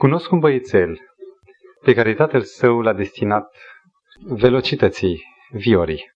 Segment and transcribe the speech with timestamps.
[0.00, 0.98] Cunosc un băiețel
[1.82, 3.56] pe care tatăl său l-a destinat
[4.20, 6.10] velocității viorii.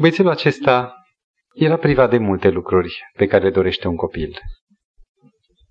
[0.00, 0.94] Băiețelul acesta
[1.54, 4.38] era privat de multe lucruri pe care le dorește un copil.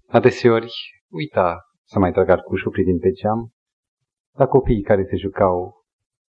[0.08, 0.74] Adeseori
[1.10, 3.52] uita să mai tragă arcușul privind pe geam
[4.38, 5.74] la copiii care se jucau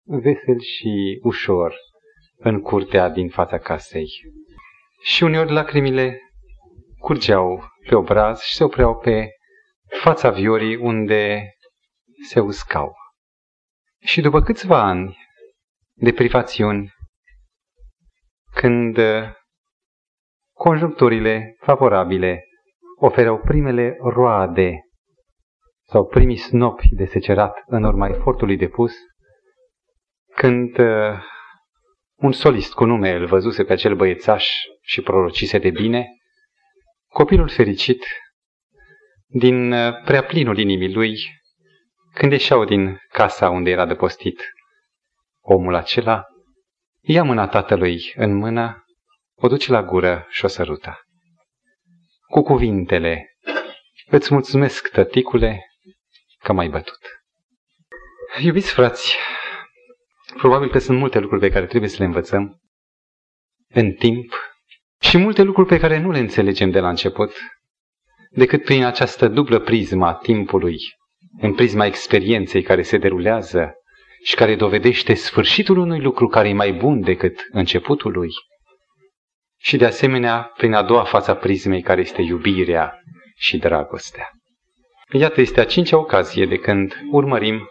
[0.04, 1.74] vesel și ușor
[2.36, 4.10] în curtea din fața casei.
[5.02, 6.20] Și uneori lacrimile
[6.98, 9.28] curgeau pe obraz și se opreau pe
[10.02, 11.52] fața viorii unde
[12.28, 12.94] se uscau.
[14.00, 15.16] Și după câțiva ani
[15.94, 16.92] de privațiuni,
[18.54, 18.98] când
[20.52, 22.44] conjuncturile favorabile
[22.98, 24.80] oferau primele roade
[25.86, 28.94] sau primii snopi de secerat în urma efortului depus,
[30.34, 31.22] când uh,
[32.16, 36.06] un solist cu nume îl văzuse pe acel băiețaș și prorocise de bine,
[37.08, 38.04] copilul fericit,
[39.30, 41.18] din uh, prea plinul inimii lui,
[42.14, 44.42] când ieșeau din casa unde era depostit
[45.40, 46.24] omul acela,
[47.00, 48.84] ia mâna tatălui în mână,
[49.34, 51.00] o duce la gură și o sărută.
[52.26, 53.36] Cu cuvintele,
[54.06, 55.66] îți mulțumesc, tăticule,
[56.38, 56.98] că m-ai bătut.
[58.40, 59.16] Iubiți frați,
[60.36, 62.60] probabil că sunt multe lucruri pe care trebuie să le învățăm
[63.68, 64.34] în timp
[65.00, 67.32] și multe lucruri pe care nu le înțelegem de la început,
[68.30, 70.78] decât prin această dublă prismă a timpului,
[71.40, 73.72] în prisma experienței care se derulează
[74.22, 78.30] și care dovedește sfârșitul unui lucru care e mai bun decât începutul lui.
[79.60, 83.00] Și de asemenea, prin a doua fața prismei care este iubirea
[83.36, 84.30] și dragostea.
[85.12, 87.68] Iată, este a cincea ocazie de când urmărim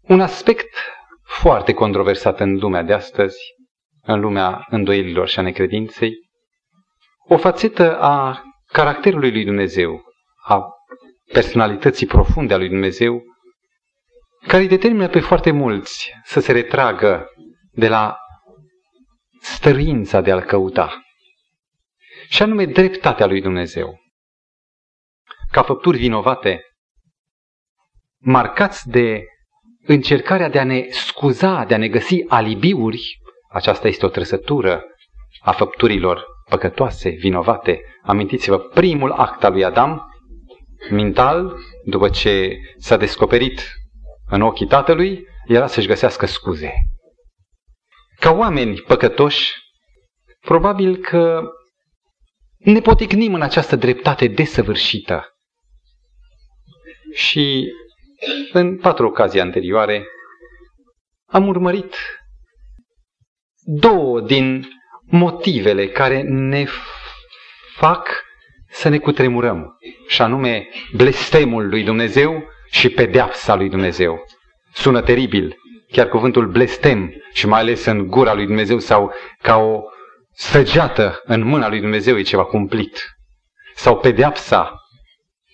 [0.00, 0.68] un aspect
[1.22, 3.38] foarte controversat în lumea de astăzi,
[4.02, 6.12] în lumea îndoielilor și a necredinței,
[7.28, 10.04] o fațetă a caracterului lui Dumnezeu,
[10.44, 10.64] a
[11.32, 13.22] personalității profunde a lui Dumnezeu,
[14.46, 17.26] care îi determină pe foarte mulți să se retragă
[17.70, 18.16] de la
[19.40, 21.02] stărința de a-L căuta,
[22.28, 24.00] și anume dreptatea lui Dumnezeu.
[25.50, 26.60] Ca făpturi vinovate,
[28.18, 29.24] marcați de
[29.86, 33.18] încercarea de a ne scuza, de a ne găsi alibiuri,
[33.52, 34.84] aceasta este o trăsătură
[35.40, 37.80] a făpturilor păcătoase, vinovate.
[38.02, 40.02] Amintiți-vă, primul act al lui Adam,
[40.90, 43.72] mental, după ce s-a descoperit
[44.28, 46.72] în ochii tatălui, era să-și găsească scuze.
[48.20, 49.52] Ca oameni păcătoși,
[50.40, 51.42] probabil că
[52.58, 55.24] ne poticnim în această dreptate desăvârșită.
[57.12, 57.72] Și
[58.52, 60.06] în patru ocazii anterioare
[61.26, 61.94] am urmărit
[63.64, 64.68] două din
[65.06, 66.66] motivele care ne
[67.76, 68.24] fac
[68.68, 74.24] să ne cutremurăm, și anume blestemul lui Dumnezeu și pedeapsa lui Dumnezeu.
[74.72, 75.56] Sună teribil,
[75.92, 79.12] chiar cuvântul blestem și mai ales în gura lui Dumnezeu sau
[79.42, 79.80] ca o
[80.32, 83.16] săgeată în mâna lui Dumnezeu e ceva cumplit.
[83.74, 84.74] Sau pedeapsa,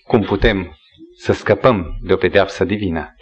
[0.04, 0.76] cum putem
[1.16, 3.14] să scăpăm de o pedeapsă divină.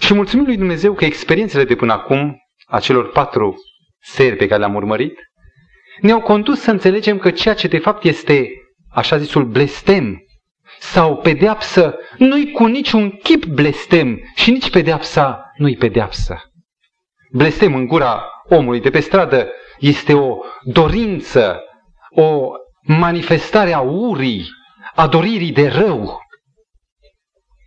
[0.00, 2.36] Și mulțumim lui Dumnezeu că experiențele de până acum,
[2.66, 3.54] a celor patru
[4.00, 5.18] seri pe care le-am urmărit,
[6.00, 8.50] ne-au condus să înțelegem că ceea ce de fapt este
[8.90, 10.24] așa zisul blestem
[10.78, 16.40] sau pedeapsă, nu-i cu niciun chip blestem și nici pedeapsa nu-i pedeapsă.
[17.32, 21.60] Blestem în gura omului de pe stradă este o dorință,
[22.10, 22.48] o
[22.82, 24.44] manifestare a urii,
[24.94, 26.18] a doririi de rău.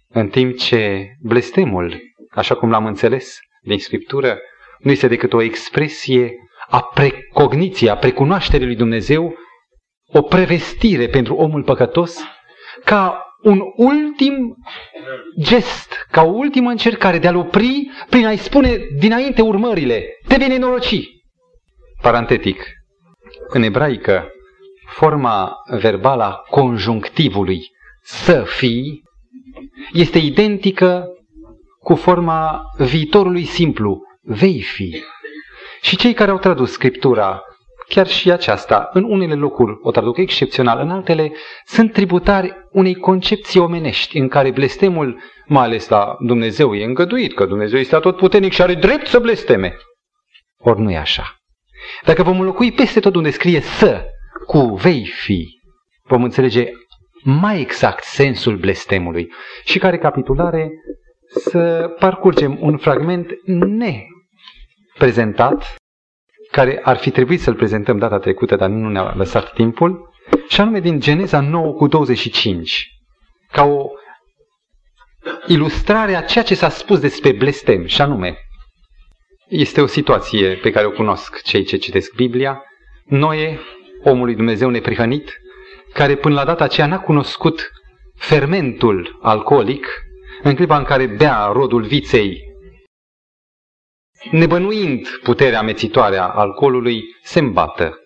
[0.07, 4.39] În timp ce blestemul, așa cum l-am înțeles din Scriptură,
[4.83, 6.35] nu este decât o expresie
[6.69, 9.33] a precogniției, a precunoașterii lui Dumnezeu,
[10.05, 12.23] o prevestire pentru omul păcătos,
[12.83, 14.55] ca un ultim
[15.39, 20.47] gest, ca o ultimă încercare de a-l opri prin a-i spune dinainte urmările, te vei
[20.47, 21.05] nenoroci.
[22.01, 22.65] Parantetic,
[23.47, 24.27] în ebraică,
[24.85, 29.03] forma verbală a conjunctivului să fii
[29.93, 31.07] este identică
[31.79, 35.03] cu forma viitorului simplu, vei fi.
[35.81, 37.41] Și cei care au tradus Scriptura,
[37.87, 41.31] chiar și aceasta, în unele locuri o traduc excepțional, în altele
[41.65, 47.45] sunt tributari unei concepții omenești, în care blestemul, mai ales la Dumnezeu, e îngăduit, că
[47.45, 49.75] Dumnezeu este tot puternic și are drept să blesteme.
[50.57, 51.37] Ori nu e așa.
[52.03, 54.05] Dacă vom înlocui peste tot unde scrie să
[54.45, 55.59] cu vei fi,
[56.03, 56.69] vom înțelege
[57.23, 59.31] mai exact sensul blestemului.
[59.63, 60.71] Și ca recapitulare
[61.25, 63.29] să parcurgem un fragment
[65.03, 65.75] neprezentat,
[66.51, 70.09] care ar fi trebuit să-l prezentăm data trecută, dar nu ne-a lăsat timpul,
[70.47, 72.87] și anume din Geneza 9 cu 25,
[73.51, 73.87] ca o
[75.47, 78.37] ilustrare a ceea ce s-a spus despre blestem, și anume,
[79.47, 82.61] este o situație pe care o cunosc cei ce citesc Biblia,
[83.05, 83.59] Noe,
[84.03, 85.37] omul lui Dumnezeu neprihănit,
[85.93, 87.71] care până la data aceea n-a cunoscut
[88.15, 89.87] fermentul alcoolic,
[90.43, 92.52] în clipa în care bea rodul viței,
[94.31, 97.97] nebănuind puterea amețitoare a alcoolului, se îmbată.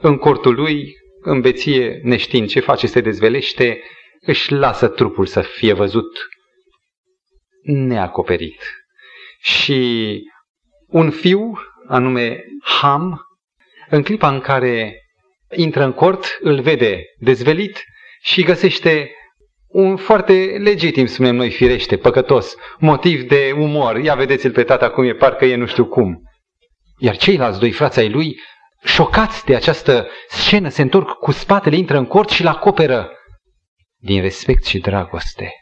[0.00, 3.82] În cortul lui, în beție, neștiind ce face, se dezvelește,
[4.20, 6.28] își lasă trupul să fie văzut
[7.62, 8.62] neacoperit.
[9.40, 10.20] Și
[10.86, 11.52] un fiu,
[11.88, 13.20] anume Ham,
[13.88, 15.00] în clipa în care
[15.56, 17.84] intră în cort, îl vede dezvelit
[18.20, 19.10] și găsește
[19.78, 23.96] un foarte legitim, spunem noi, firește, păcătos, motiv de umor.
[23.96, 26.22] Ia vedeți-l pe tata cum e, parcă e nu știu cum.
[26.98, 28.36] Iar ceilalți doi frați ai lui,
[28.84, 33.10] șocați de această scenă, se întorc cu spatele, intră în cort și îl acoperă
[33.96, 35.52] din respect și dragoste.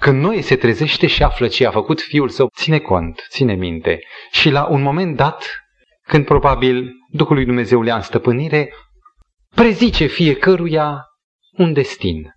[0.00, 3.98] Când noi se trezește și află ce a făcut fiul său, ține cont, ține minte.
[4.30, 5.64] Și la un moment dat,
[6.02, 8.72] când probabil Duhul lui Dumnezeu le-a în stăpânire,
[9.54, 11.04] prezice fiecăruia
[11.56, 12.33] un destin.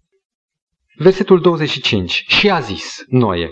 [1.00, 2.26] Versetul 25.
[2.28, 3.50] Și a zis Noe,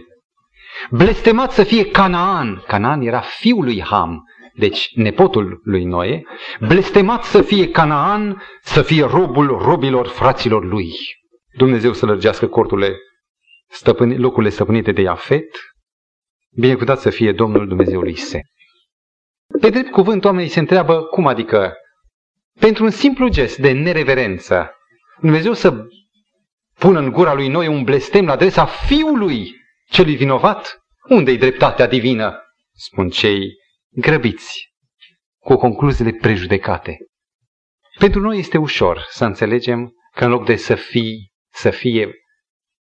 [0.89, 2.63] blestemat să fie Canaan.
[2.67, 6.23] Canaan era fiul lui Ham, deci nepotul lui Noe.
[6.59, 10.91] Blestemat să fie Canaan, să fie robul robilor fraților lui.
[11.57, 12.95] Dumnezeu să lărgească corturile,
[13.67, 15.49] stăpâni, locurile stăpânite de Iafet.
[16.57, 18.39] Binecuvântat să fie Domnul Dumnezeului Se.
[19.61, 21.73] Pe drept cuvânt, oamenii se întreabă cum adică
[22.59, 24.71] pentru un simplu gest de nereverență,
[25.21, 25.87] Dumnezeu să
[26.79, 29.55] pună în gura lui noi un blestem la adresa fiului
[29.89, 30.79] celui vinovat?
[31.09, 32.39] Unde-i dreptatea divină?
[32.73, 33.53] Spun cei
[33.89, 34.73] grăbiți,
[35.39, 36.97] cu concluziile prejudecate.
[37.99, 42.11] Pentru noi este ușor să înțelegem că în loc de să fii, să fie,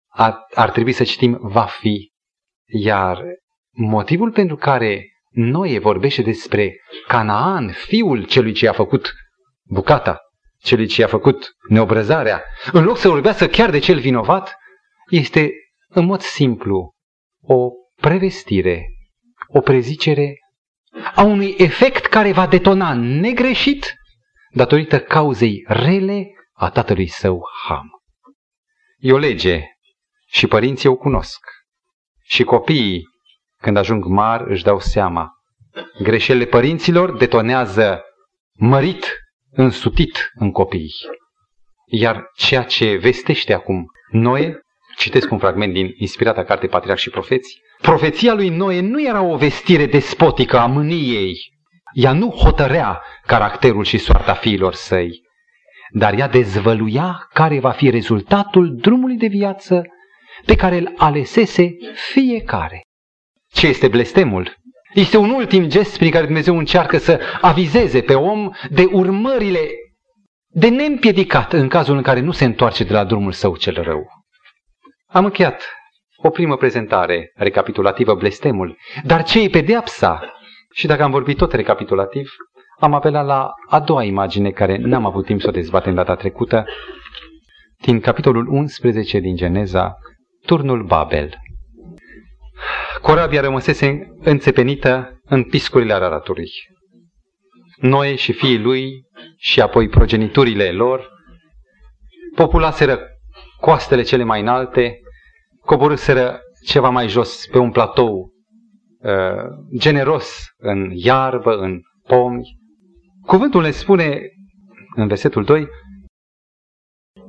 [0.08, 2.12] ar, ar trebui să citim va fi.
[2.66, 3.24] Iar
[3.72, 6.76] motivul pentru care Noe vorbește despre
[7.08, 9.14] Canaan, fiul celui ce a făcut
[9.64, 10.20] bucata,
[10.62, 14.56] celui ce a făcut neobrăzarea, în loc să vorbească chiar de cel vinovat,
[15.10, 15.52] este
[15.88, 16.94] în mod simplu
[17.42, 18.86] o prevestire,
[19.48, 20.34] o prezicere
[21.16, 23.94] a unui efect care va detona negreșit
[24.52, 27.90] datorită cauzei rele a tatălui său Ham.
[28.98, 29.64] E o lege
[30.28, 31.40] și părinții o cunosc.
[32.24, 33.04] Și copiii,
[33.62, 35.32] când ajung mari, își dau seama.
[36.02, 38.02] Greșelile părinților detonează
[38.54, 39.18] mărit
[39.52, 40.94] însutit în copii.
[41.86, 44.60] Iar ceea ce vestește acum Noe,
[44.98, 49.38] citesc un fragment din inspirata carte Patriarh și Profeți, profeția lui Noe nu era o
[49.38, 51.36] vestire despotică a mâniei.
[51.94, 55.22] Ea nu hotărea caracterul și soarta fiilor săi,
[55.92, 59.84] dar ea dezvăluia care va fi rezultatul drumului de viață
[60.46, 61.70] pe care îl alesese
[62.12, 62.82] fiecare.
[63.52, 64.58] Ce este blestemul?
[64.94, 69.70] Este un ultim gest prin care Dumnezeu încearcă să avizeze pe om de urmările
[70.48, 74.08] de neîmpiedicat în cazul în care nu se întoarce de la drumul său cel rău.
[75.08, 75.64] Am încheiat
[76.18, 80.34] o primă prezentare recapitulativă, blestemul, dar ce e pedeapsa?
[80.74, 82.32] Și dacă am vorbit tot recapitulativ,
[82.80, 86.66] am apelat la a doua imagine care n-am avut timp să o dezbatem data trecută,
[87.82, 89.96] din capitolul 11 din Geneza,
[90.46, 91.38] turnul Babel.
[93.02, 96.50] Corabia rămăsese înțepenită în piscurile Araratului.
[97.78, 98.90] Noe și fiii lui
[99.38, 101.10] și apoi progeniturile lor
[102.36, 103.00] populaseră
[103.60, 105.00] coastele cele mai înalte,
[105.66, 108.32] coborâseră ceva mai jos pe un platou
[109.00, 112.58] uh, generos în iarbă, în pomi.
[113.26, 114.20] Cuvântul ne spune
[114.96, 115.68] în versetul 2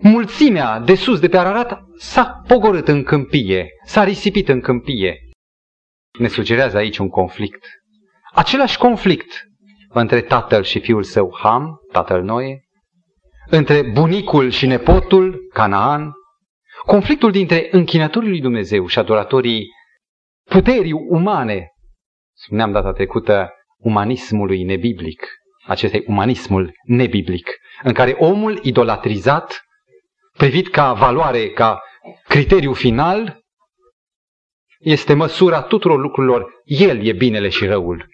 [0.00, 5.18] mulțimea de sus de pe Ararat s-a pogorât în câmpie, s-a risipit în câmpie.
[6.18, 7.64] Ne sugerează aici un conflict.
[8.32, 9.44] Același conflict
[9.88, 12.60] între tatăl și fiul său Ham, tatăl Noe,
[13.46, 16.12] între bunicul și nepotul Canaan,
[16.86, 19.66] conflictul dintre închinătorii lui Dumnezeu și adoratorii
[20.44, 21.68] puterii umane,
[22.36, 25.26] spuneam data trecută, umanismului nebiblic.
[25.66, 27.50] Acesta e umanismul nebiblic,
[27.82, 29.60] în care omul idolatrizat
[30.40, 31.80] privit ca valoare, ca
[32.28, 33.40] criteriu final,
[34.78, 36.52] este măsura tuturor lucrurilor.
[36.64, 38.08] El e binele și răul.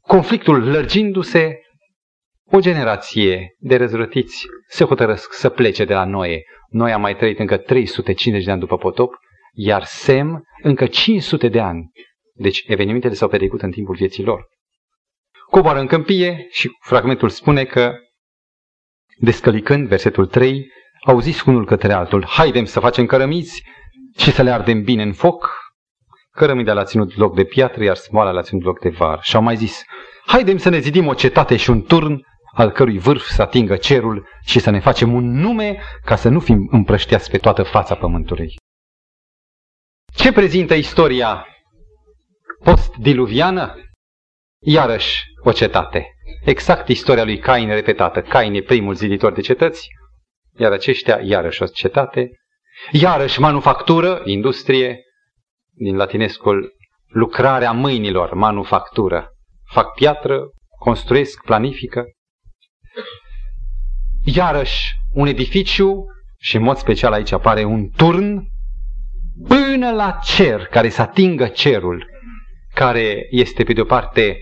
[0.00, 1.58] Conflictul lărgindu-se,
[2.44, 6.42] o generație de răzvrătiți se hotărăsc să plece de la Noe.
[6.68, 9.14] Noi am mai trăit încă 350 de ani după potop,
[9.52, 11.90] iar Sem încă 500 de ani.
[12.32, 14.46] Deci evenimentele s-au petrecut în timpul vieții lor.
[15.50, 17.94] Coboară în câmpie și fragmentul spune că,
[19.18, 20.72] descălicând, versetul 3,
[21.04, 23.62] au zis unul către altul, haidem să facem cărămizi
[24.16, 25.62] și să le ardem bine în foc.
[26.30, 29.22] Cărămida l-a ținut loc de piatră, iar smoala l-a ținut loc de var.
[29.22, 29.82] Și au mai zis,
[30.26, 32.20] haidem să ne zidim o cetate și un turn
[32.54, 36.40] al cărui vârf să atingă cerul și să ne facem un nume ca să nu
[36.40, 38.54] fim împrăștiați pe toată fața pământului.
[40.14, 41.46] Ce prezintă istoria
[42.64, 43.74] post-diluviană?
[44.62, 46.06] Iarăși o cetate.
[46.44, 48.22] Exact istoria lui Cain repetată.
[48.22, 49.88] Cain e primul ziditor de cetăți,
[50.56, 52.30] iar aceștia iarăși o cetate.
[52.92, 55.00] Iarăși manufactură, industrie,
[55.72, 56.72] din latinescul
[57.06, 59.28] lucrarea mâinilor, manufactură.
[59.72, 60.40] Fac piatră,
[60.78, 62.04] construiesc, planifică.
[64.24, 66.04] Iarăși un edificiu
[66.38, 68.46] și în mod special aici apare un turn
[69.48, 72.06] până la cer, care să atingă cerul,
[72.74, 74.38] care este pe de o parte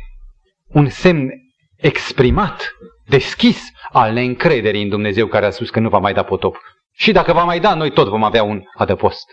[0.67, 1.31] un semn
[1.77, 2.73] exprimat,
[3.13, 6.57] deschis al neîncrederii în Dumnezeu care a spus că nu va mai da potop.
[6.95, 9.27] Și dacă va mai da, noi tot vom avea un adăpost.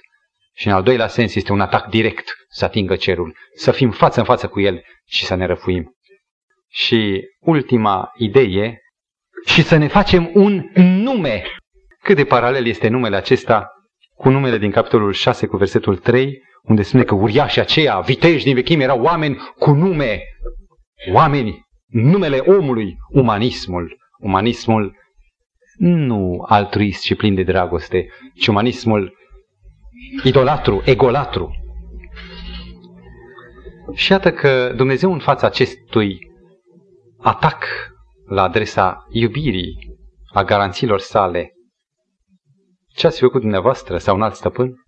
[0.56, 4.20] Și în al doilea sens este un atac direct să atingă cerul, să fim față
[4.20, 5.92] în față cu el și să ne răfuim.
[6.68, 8.80] Și ultima idee,
[9.46, 11.44] și să ne facem un nume.
[12.02, 13.68] Cât de paralel este numele acesta
[14.16, 18.54] cu numele din capitolul 6 cu versetul 3, unde spune că uriașii aceia, viteji din
[18.54, 20.22] vechime, erau oameni cu nume.
[21.12, 23.98] Oameni, numele omului, umanismul.
[24.20, 24.98] Umanismul
[25.78, 29.18] nu altruist și plin de dragoste, ci umanismul
[30.24, 31.54] idolatru, egolatru.
[33.94, 36.18] Și iată că Dumnezeu în fața acestui
[37.18, 37.66] atac
[38.26, 39.78] la adresa iubirii,
[40.34, 41.54] a garanțiilor sale,
[42.88, 44.86] ce ați făcut dumneavoastră sau un alt stăpân?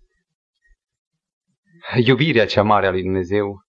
[2.04, 3.60] Iubirea cea mare a lui Dumnezeu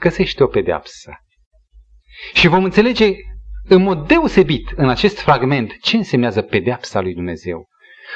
[0.00, 1.12] găsește o pedeapsă.
[2.32, 3.12] Și vom înțelege
[3.68, 7.68] în mod deosebit în acest fragment ce însemnează pedeapsa lui Dumnezeu.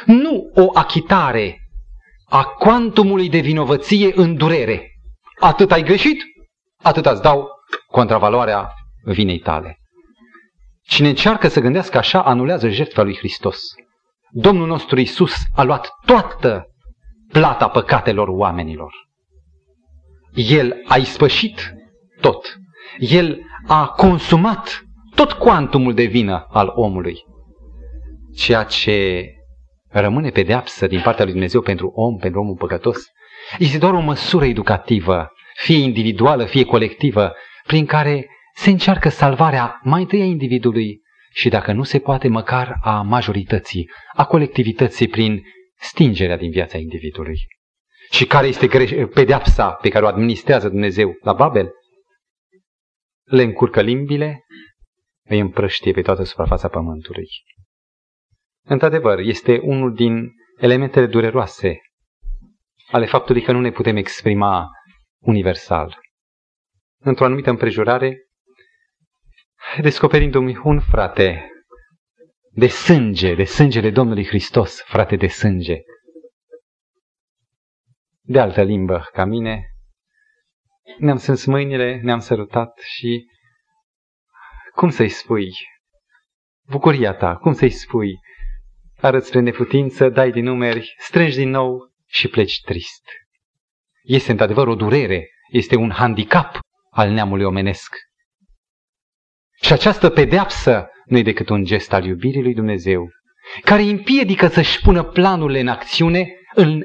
[0.06, 1.58] Nu o achitare
[2.28, 4.90] a cuantumului de vinovăție în durere.
[5.40, 6.22] Atât ai greșit,
[6.82, 7.48] atât îți dau
[7.86, 8.72] contravaloarea
[9.04, 9.78] vinei tale.
[10.82, 13.60] Cine încearcă să gândească așa, anulează jertfa lui Hristos.
[14.30, 16.64] Domnul nostru Isus a luat toată
[17.32, 18.92] plata păcatelor oamenilor.
[20.34, 21.74] El a ispășit
[22.20, 22.58] tot.
[22.98, 24.84] El a consumat
[25.14, 27.16] tot cuantumul de vină al omului.
[28.36, 29.24] Ceea ce
[29.88, 32.98] rămâne pedeapsă din partea lui Dumnezeu pentru om, pentru omul păcătos,
[33.58, 37.32] este doar o măsură educativă, fie individuală, fie colectivă,
[37.66, 41.00] prin care se încearcă salvarea mai întâi a individului
[41.32, 45.42] și dacă nu se poate măcar a majorității, a colectivității prin
[45.78, 47.38] stingerea din viața individului.
[48.10, 48.66] Și care este
[49.14, 51.70] pedeapsa pe care o administrează Dumnezeu la Babel?
[53.22, 54.44] Le încurcă limbile,
[55.28, 57.28] îi împrăștie pe toată suprafața pământului.
[58.64, 61.80] Într-adevăr, este unul din elementele dureroase
[62.90, 64.68] ale faptului că nu ne putem exprima
[65.18, 65.98] universal.
[67.02, 68.26] Într-o anumită împrejurare,
[69.80, 71.50] descoperindu-mi un frate
[72.52, 75.76] de sânge, de sângele Domnului Hristos, frate de sânge,
[78.30, 79.64] de altă limbă ca mine,
[80.98, 83.26] ne-am sâns mâinile, ne-am sărutat și
[84.74, 85.50] cum să-i spui?
[86.68, 88.18] Bucuria ta, cum să-i spui?
[89.00, 93.02] Arăți spre neputință, dai din numeri, strângi din nou și pleci trist.
[94.02, 96.58] Este într-adevăr o durere, este un handicap
[96.90, 97.94] al neamului omenesc.
[99.62, 103.08] Și această pedeapsă nu e decât un gest al iubirii lui Dumnezeu,
[103.62, 106.82] care împiedică să-și pună planurile în acțiune, în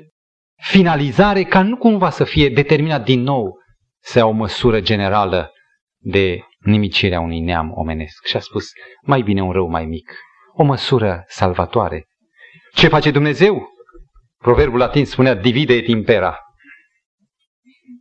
[0.66, 3.58] finalizare, ca nu cumva să fie determinat din nou
[4.02, 5.52] să ia o măsură generală
[5.98, 8.26] de nimicirea unui neam omenesc.
[8.26, 8.68] Și a spus,
[9.02, 10.12] mai bine un rău mai mic,
[10.54, 12.06] o măsură salvatoare.
[12.74, 13.70] Ce face Dumnezeu?
[14.38, 16.40] Proverbul latin spunea, divide et impera.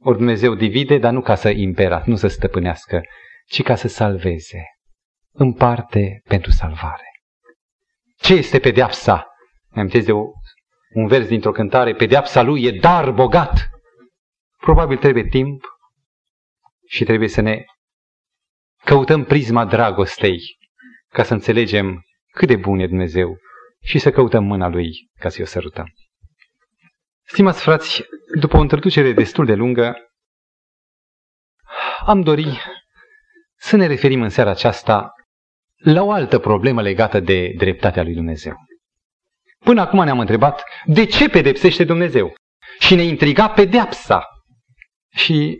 [0.00, 3.02] Ori Dumnezeu divide, dar nu ca să impera, nu să stăpânească,
[3.46, 4.62] ci ca să salveze.
[5.32, 7.08] Împarte pentru salvare.
[8.16, 9.26] Ce este pedeapsa?
[9.74, 10.24] Mi-am de o,
[10.94, 13.68] un vers dintr-o cântare, pedeapsa lui e dar bogat.
[14.56, 15.64] Probabil trebuie timp
[16.86, 17.64] și trebuie să ne
[18.84, 20.40] căutăm prisma dragostei
[21.08, 23.38] ca să înțelegem cât de bun e Dumnezeu
[23.82, 25.86] și să căutăm mâna Lui ca să-i o sărutăm.
[27.22, 28.02] Stimați frați,
[28.40, 29.96] după o introducere destul de lungă,
[32.06, 32.60] am dori
[33.56, 35.12] să ne referim în seara aceasta
[35.76, 38.54] la o altă problemă legată de dreptatea lui Dumnezeu.
[39.64, 42.34] Până acum ne-am întrebat de ce pedepsește Dumnezeu
[42.78, 44.24] și ne intriga pedeapsa.
[45.14, 45.58] Și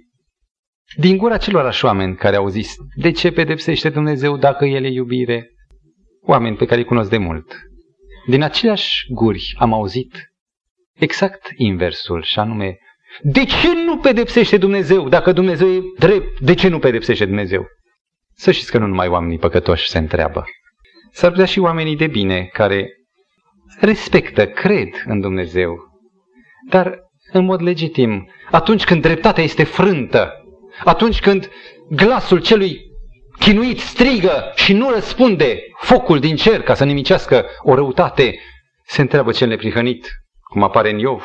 [0.97, 5.51] din gura celor oameni care au zis de ce pedepsește Dumnezeu dacă El e iubire,
[6.23, 7.61] oameni pe care îi cunosc de mult.
[8.27, 10.33] Din aceleași guri am auzit
[10.93, 12.79] exact inversul, și anume,
[13.23, 15.09] de ce nu pedepsește Dumnezeu?
[15.09, 17.67] Dacă Dumnezeu e drept, de ce nu pedepsește Dumnezeu?
[18.35, 20.45] Să știți că nu numai oamenii păcătoși se întreabă.
[21.13, 22.89] S-ar putea și oamenii de bine care
[23.81, 25.77] respectă, cred în Dumnezeu,
[26.71, 26.99] dar
[27.33, 30.33] în mod legitim, atunci când dreptatea este frântă,
[30.85, 31.51] atunci când
[31.91, 32.81] glasul celui
[33.39, 38.39] chinuit strigă și nu răspunde focul din cer ca să nimicească o răutate,
[38.87, 40.09] se întreabă cel neprihănit,
[40.41, 41.25] cum apare în Iov,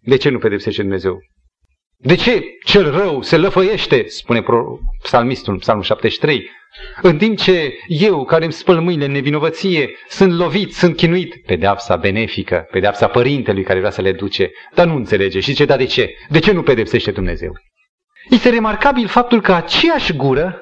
[0.00, 1.18] de ce nu pedepsește Dumnezeu?
[2.00, 4.42] De ce cel rău se lăfăiește, spune
[5.02, 6.50] psalmistul, psalmul 73,
[7.02, 11.96] în timp ce eu, care îmi spăl mâinile în nevinovăție, sunt lovit, sunt chinuit, pedeapsa
[11.96, 15.40] benefică, pedeapsa părintelui care vrea să le duce, dar nu înțelege.
[15.40, 16.14] Și ce da de ce?
[16.28, 17.52] De ce nu pedepsește Dumnezeu?
[18.30, 20.60] Este remarcabil faptul că aceeași gură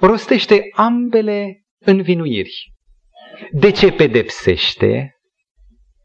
[0.00, 2.72] rostește ambele învinuiri.
[3.50, 5.16] De ce pedepsește?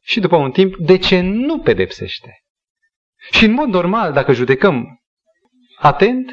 [0.02, 2.40] Și după un timp, de ce nu pedepsește?
[3.32, 5.02] Și în mod normal, dacă judecăm
[5.80, 6.32] atent,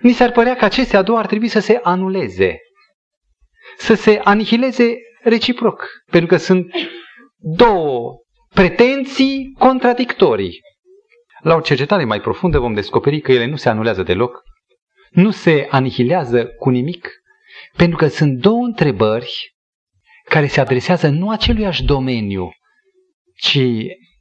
[0.00, 2.58] ni s-ar părea că acestea două ar trebui să se anuleze,
[3.76, 6.72] să se anihileze reciproc, pentru că sunt
[7.38, 8.12] două
[8.54, 10.60] pretenții contradictorii.
[11.42, 14.42] La o cercetare mai profundă vom descoperi că ele nu se anulează deloc,
[15.10, 17.10] nu se anihilează cu nimic,
[17.76, 19.54] pentru că sunt două întrebări
[20.24, 22.50] care se adresează nu aceluiași domeniu,
[23.36, 23.58] ci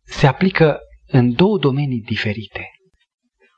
[0.03, 0.79] se aplică
[1.11, 2.69] în două domenii diferite.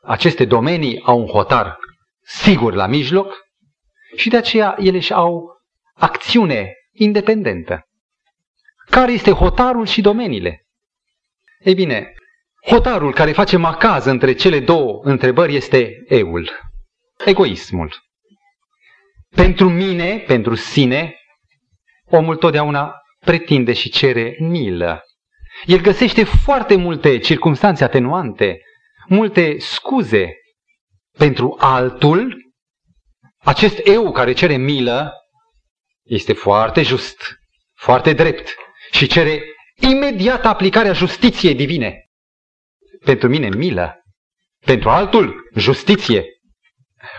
[0.01, 1.77] Aceste domenii au un hotar
[2.21, 3.33] sigur la mijloc
[4.15, 5.57] și de aceea ele și au
[5.93, 7.87] acțiune independentă.
[8.89, 10.65] Care este hotarul și domeniile?
[11.59, 12.13] Ei bine,
[12.69, 16.49] hotarul care face macaz între cele două întrebări este eul,
[17.25, 17.93] egoismul.
[19.35, 21.15] Pentru mine, pentru sine,
[22.05, 25.01] omul totdeauna pretinde și cere milă.
[25.65, 28.59] El găsește foarte multe circunstanțe atenuante,
[29.07, 30.33] multe scuze
[31.17, 32.35] pentru altul.
[33.37, 35.13] Acest eu care cere milă
[36.03, 37.35] este foarte just,
[37.73, 38.55] foarte drept
[38.91, 39.43] și cere
[39.75, 41.97] imediat aplicarea justiției divine.
[43.05, 44.03] Pentru mine milă,
[44.65, 46.25] pentru altul justiție.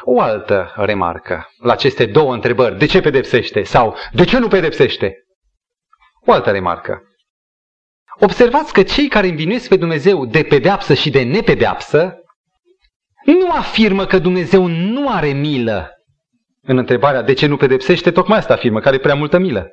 [0.02, 5.14] O altă remarcă la aceste două întrebări, de ce pedepsește sau de ce nu pedepsește?
[6.26, 7.02] O altă remarcă.
[8.20, 12.18] Observați că cei care învinuiesc pe Dumnezeu de pedeapsă și de nepedeapsă
[13.24, 15.90] nu afirmă că Dumnezeu nu are milă.
[16.62, 19.66] În întrebarea de ce nu pedepsește, tocmai asta afirmă, că are prea multă milă.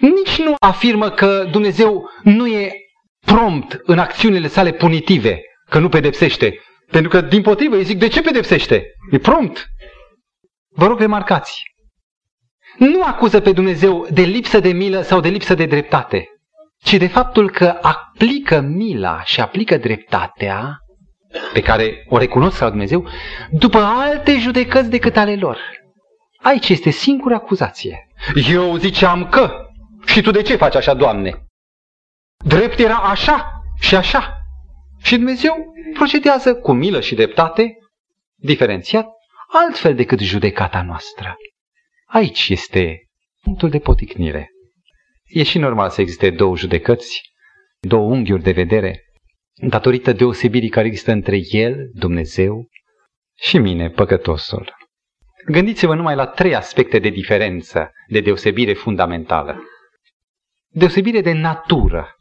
[0.00, 2.72] Nici nu afirmă că Dumnezeu nu e
[3.26, 5.40] prompt în acțiunile sale punitive,
[5.70, 6.60] că nu pedepsește.
[6.90, 8.84] Pentru că, din potrivă, îi zic, de ce pedepsește?
[9.10, 9.66] E prompt.
[10.68, 11.62] Vă rog, remarcați.
[12.78, 16.35] Nu acuză pe Dumnezeu de lipsă de milă sau de lipsă de dreptate
[16.86, 20.78] ci de faptul că aplică mila și aplică dreptatea
[21.52, 23.08] pe care o recunosc la Dumnezeu
[23.50, 25.58] după alte judecăți decât ale lor.
[26.42, 28.08] Aici este singura acuzație.
[28.50, 29.52] Eu ziceam că.
[30.04, 31.46] Și tu de ce faci așa, Doamne?
[32.44, 34.38] Drept era așa și așa.
[35.02, 35.54] Și Dumnezeu
[35.94, 37.78] procedează cu milă și dreptate,
[38.34, 39.06] diferențiat,
[39.52, 41.36] altfel decât judecata noastră.
[42.06, 43.08] Aici este
[43.42, 44.50] punctul de poticnire.
[45.26, 47.30] E și normal să existe două judecăți,
[47.80, 49.04] două unghiuri de vedere,
[49.54, 52.68] datorită deosebirii care există între El, Dumnezeu,
[53.38, 54.74] și mine, păcătosul.
[55.46, 59.62] Gândiți-vă numai la trei aspecte de diferență, de deosebire fundamentală.
[60.68, 62.16] Deosebire de natură.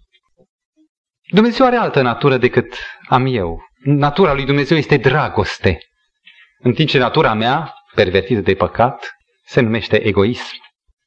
[1.28, 3.62] Dumnezeu are altă natură decât am eu.
[3.84, 5.80] Natura lui Dumnezeu este dragoste.
[6.58, 9.12] În timp ce natura mea, pervertită de păcat,
[9.46, 10.56] se numește egoism.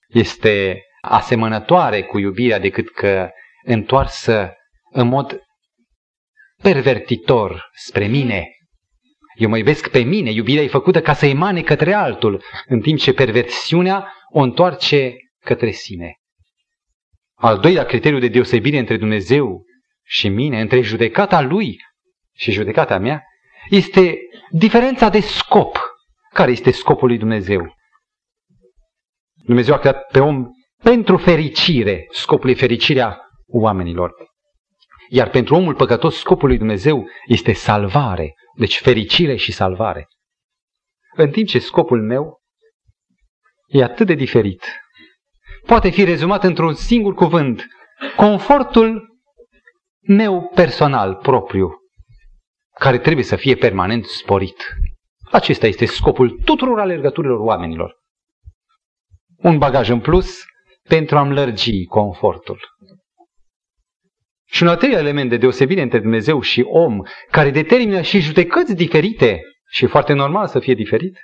[0.08, 3.30] Este asemănătoare cu iubirea decât că
[3.64, 4.52] întoarsă
[4.90, 5.40] în mod
[6.62, 8.46] pervertitor spre mine.
[9.34, 12.98] Eu mă iubesc pe mine, iubirea e făcută ca să emane către altul, în timp
[12.98, 16.14] ce perversiunea o întoarce către sine.
[17.34, 19.64] Al doilea criteriu de deosebire între Dumnezeu
[20.04, 21.76] și mine, între judecata lui
[22.34, 23.22] și judecata mea,
[23.68, 24.18] este
[24.50, 25.78] diferența de scop.
[26.32, 27.74] Care este scopul lui Dumnezeu?
[29.34, 30.46] Dumnezeu a creat pe om
[30.82, 34.14] pentru fericire, scopul e fericirea oamenilor.
[35.08, 38.34] Iar pentru omul păcătos, scopul lui Dumnezeu este salvare.
[38.56, 40.08] Deci fericire și salvare.
[41.16, 42.40] În timp ce scopul meu
[43.66, 44.64] e atât de diferit.
[45.66, 47.66] Poate fi rezumat într-un singur cuvânt.
[48.16, 49.18] Confortul
[50.00, 51.70] meu personal, propriu,
[52.78, 54.74] care trebuie să fie permanent sporit.
[55.30, 57.96] Acesta este scopul tuturor alergăturilor oamenilor.
[59.36, 60.44] un bagaj în plus
[60.88, 62.60] pentru a-mi lărgi confortul.
[64.50, 68.74] Și un al treilea element de deosebire între Dumnezeu și om, care determină și judecăți
[68.74, 71.18] diferite, și e foarte normal să fie diferit,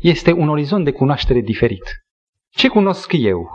[0.00, 1.82] este un orizont de cunoaștere diferit.
[2.50, 3.48] Ce cunosc eu?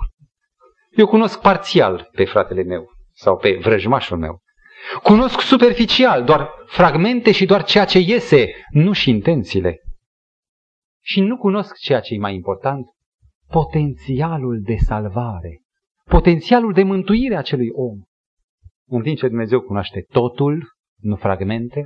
[0.91, 4.41] Eu cunosc parțial pe fratele meu sau pe vrăjmașul meu.
[5.03, 9.81] Cunosc superficial, doar fragmente și doar ceea ce iese, nu și intențiile.
[11.01, 12.85] Și nu cunosc ceea ce e mai important,
[13.53, 15.61] potențialul de salvare,
[16.03, 17.97] potențialul de mântuire a acelui om.
[18.87, 21.85] În timp ce Dumnezeu cunoaște totul, nu fragmente,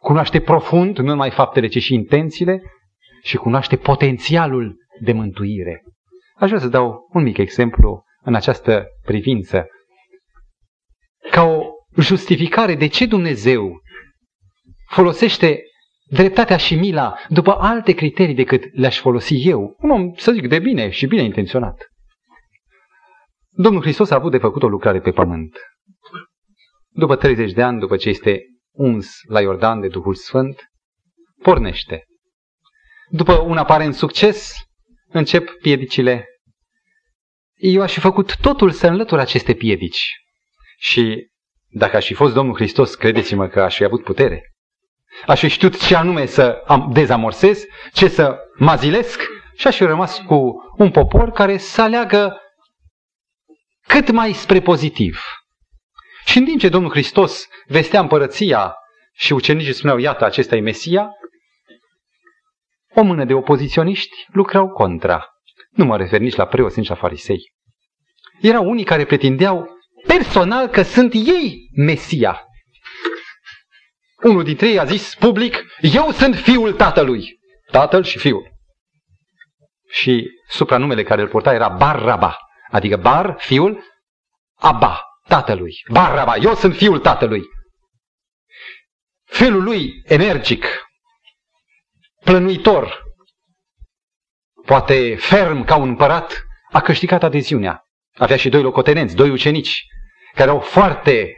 [0.00, 2.62] cunoaște profund, nu numai faptele, ci și intențiile,
[3.22, 5.82] și cunoaște potențialul de mântuire.
[6.34, 9.66] Aș vrea să dau un mic exemplu în această privință.
[11.30, 11.62] Ca o
[12.00, 13.80] justificare de ce Dumnezeu
[14.88, 15.60] folosește
[16.08, 19.76] dreptatea și mila după alte criterii decât le-aș folosi eu.
[19.78, 21.86] Un om, să zic, de bine și bine intenționat.
[23.50, 25.58] Domnul Hristos a avut de făcut o lucrare pe pământ.
[26.88, 28.42] După 30 de ani, după ce este
[28.72, 30.62] uns la Iordan de Duhul Sfânt,
[31.42, 32.04] pornește.
[33.10, 34.54] După un aparent succes,
[35.08, 36.26] încep piedicile.
[37.54, 40.16] Eu aș fi făcut totul să înlătur aceste piedici.
[40.78, 41.28] Și
[41.68, 44.52] dacă aș fi fost Domnul Hristos, credeți-mă că aș fi avut putere.
[45.26, 49.20] Aș fi știut ce anume să dezamorsez, ce să mă zilesc
[49.56, 52.40] și aș fi rămas cu un popor care să aleagă
[53.86, 55.20] cât mai spre pozitiv.
[56.24, 58.74] Și în timp ce Domnul Hristos vestea împărăția
[59.12, 61.10] și ucenicii spuneau, iată, acesta e Mesia,
[62.94, 65.26] o mână de opoziționiști lucrau contra.
[65.70, 67.52] Nu mă refer nici la preoți, nici la farisei.
[68.40, 69.68] Erau unii care pretindeau
[70.06, 72.42] personal că sunt ei Mesia.
[74.22, 77.38] Unul dintre ei a zis public, eu sunt fiul tatălui.
[77.70, 78.52] Tatăl și fiul.
[79.88, 82.36] Și supranumele care îl purta era Barraba,
[82.70, 83.84] adică Bar, fiul,
[84.54, 85.74] Abba, tatălui.
[85.90, 87.42] Barraba, eu sunt fiul tatălui.
[89.24, 90.66] Felul lui energic,
[92.24, 93.02] plănuitor,
[94.64, 97.82] poate ferm ca un împărat, a câștigat adeziunea.
[98.14, 99.84] Avea și doi locotenenți, doi ucenici,
[100.34, 101.34] care erau foarte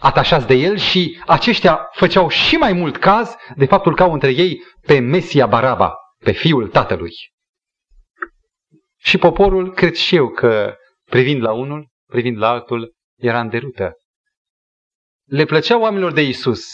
[0.00, 4.30] atașați de el și aceștia făceau și mai mult caz de faptul că au între
[4.30, 7.12] ei pe Mesia Baraba, pe fiul tatălui.
[8.98, 13.92] Și poporul, cred și eu că privind la unul, privind la altul, era în derută.
[15.24, 16.66] Le plăcea oamenilor de Isus,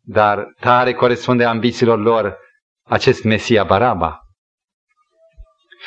[0.00, 2.38] dar tare corespunde ambițiilor lor
[2.82, 4.18] acest Mesia Baraba.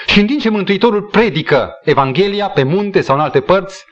[0.06, 3.86] Și în timp ce Mântuitorul predică Evanghelia pe munte sau în alte părți,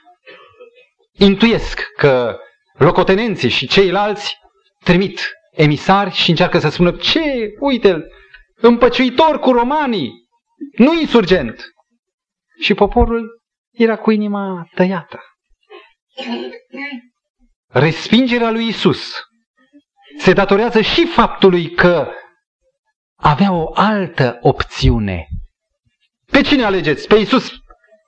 [1.12, 2.40] intuiesc că
[2.82, 4.38] locotenenții și ceilalți
[4.84, 8.06] trimit emisari și încearcă să spună ce, uite-l,
[8.56, 10.12] împăciuitor cu romanii,
[10.78, 11.64] nu insurgent.
[12.62, 13.42] Și poporul
[13.72, 15.20] era cu inima tăiată.
[17.68, 19.14] Respingerea lui Isus
[20.18, 22.12] se datorează și faptului că
[23.16, 25.28] avea o altă opțiune.
[26.32, 27.08] Pe cine alegeți?
[27.08, 27.52] Pe Isus?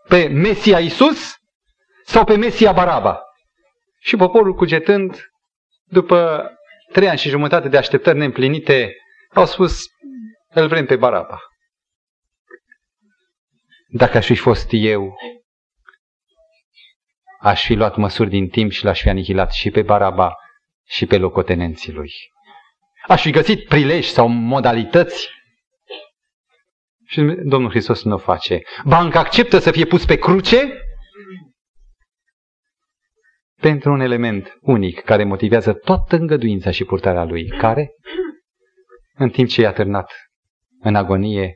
[0.07, 1.33] Pe Mesia Isus
[2.05, 3.21] sau pe Mesia Baraba?
[4.03, 5.31] Și poporul cugetând,
[5.83, 6.49] după
[6.91, 8.95] trei ani și jumătate de așteptări neîmplinite,
[9.33, 9.85] au spus,
[10.49, 11.39] îl vrem pe Baraba.
[13.87, 15.15] Dacă aș fi fost eu,
[17.39, 20.35] aș fi luat măsuri din timp și l-aș fi anihilat și pe Baraba
[20.85, 22.11] și pe locotenenții lui.
[23.07, 25.29] Aș fi găsit prilej sau modalități
[27.05, 28.61] și Domnul Hristos nu o face.
[28.85, 30.77] Banca acceptă să fie pus pe cruce
[33.63, 37.91] pentru un element unic care motivează toată îngăduința și purtarea lui, care,
[39.13, 40.11] în timp ce i-a târnat
[40.79, 41.55] în agonie,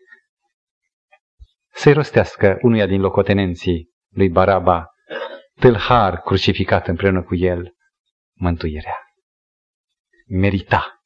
[1.73, 4.85] să-i rostească unuia din locotenenții lui Baraba,
[5.59, 7.73] tâlhar crucificat împreună cu el,
[8.33, 8.97] mântuirea.
[10.27, 11.01] Merita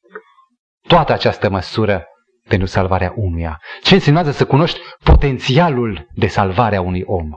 [0.88, 2.06] toată această măsură
[2.48, 3.60] pentru salvarea unuia.
[3.82, 7.30] Ce înseamnă să cunoști potențialul de salvare a unui om?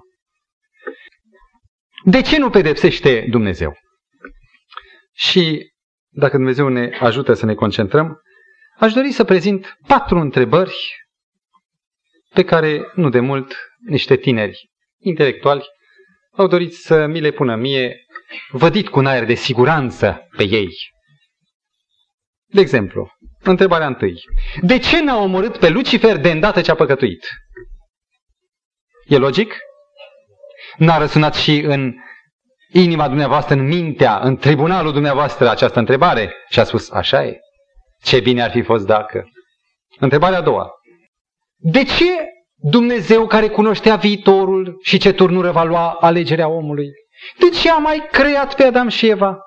[2.08, 3.78] De ce nu pedepsește Dumnezeu?
[5.14, 5.72] Și
[6.10, 8.22] dacă Dumnezeu ne ajută să ne concentrăm,
[8.78, 10.76] aș dori să prezint patru întrebări
[12.34, 15.66] pe care, nu de mult, niște tineri intelectuali
[16.32, 18.06] au dorit să mi le pună mie,
[18.50, 20.70] vădit cu un aer de siguranță pe ei.
[22.46, 23.10] De exemplu,
[23.42, 24.22] întrebarea întâi.
[24.62, 27.28] De ce n-a omorât pe Lucifer de îndată ce a păcătuit?
[29.06, 29.56] E logic?
[30.78, 31.94] N-a răsunat și în
[32.72, 36.34] inima dumneavoastră, în mintea, în tribunalul dumneavoastră această întrebare?
[36.50, 37.40] Și a spus, așa e.
[38.04, 39.30] Ce bine ar fi fost dacă.
[40.00, 40.70] Întrebarea a doua.
[41.58, 42.06] De ce
[42.56, 46.88] Dumnezeu care cunoștea viitorul și ce turnură va lua alegerea omului?
[47.40, 49.38] De ce a mai creat pe Adam și Eva?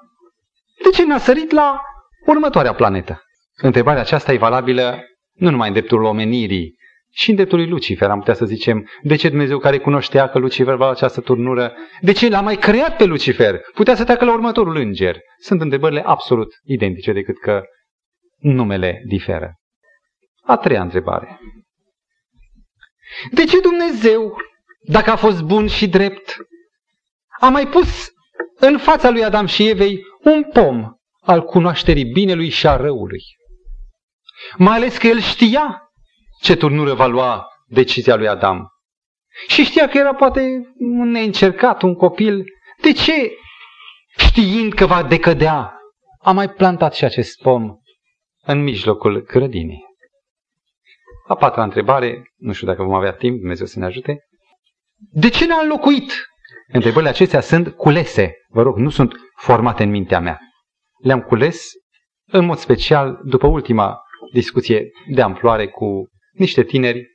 [0.85, 1.81] De ce n-a sărit la
[2.27, 3.23] următoarea planetă?
[3.55, 6.75] Întrebarea aceasta e valabilă nu numai în dreptul omenirii,
[7.19, 10.39] și în dreptul lui Lucifer, am putea să zicem, de ce Dumnezeu care cunoștea că
[10.39, 13.61] Lucifer va lua această turnură, de ce l-a mai creat pe Lucifer?
[13.75, 15.19] Putea să treacă la următorul înger.
[15.41, 17.63] Sunt întrebările absolut identice decât că
[18.37, 19.53] numele diferă.
[20.43, 21.41] A treia întrebare.
[23.31, 24.37] De ce Dumnezeu,
[24.81, 26.37] dacă a fost bun și drept,
[27.41, 28.09] a mai pus
[28.59, 33.23] în fața lui Adam și Evei un pom al cunoașterii binelui și a răului?
[34.57, 35.88] Mai ales că el știa
[36.41, 38.69] ce turnură va lua decizia lui Adam.
[39.47, 42.45] Și știa că era poate un neîncercat, un copil.
[42.83, 43.33] De ce,
[44.17, 45.73] știind că va decădea,
[46.21, 47.77] a mai plantat și acest pom
[48.43, 49.87] în mijlocul grădinii?
[51.27, 54.19] A patra întrebare, nu știu dacă vom avea timp, Dumnezeu să ne ajute.
[55.11, 56.13] De ce ne-a înlocuit?
[56.73, 60.39] Întrebările acestea sunt culese, vă rog, nu sunt formate în mintea mea.
[61.03, 61.71] Le-am cules
[62.27, 64.01] în mod special după ultima
[64.33, 67.11] discuție de amploare cu niște tineri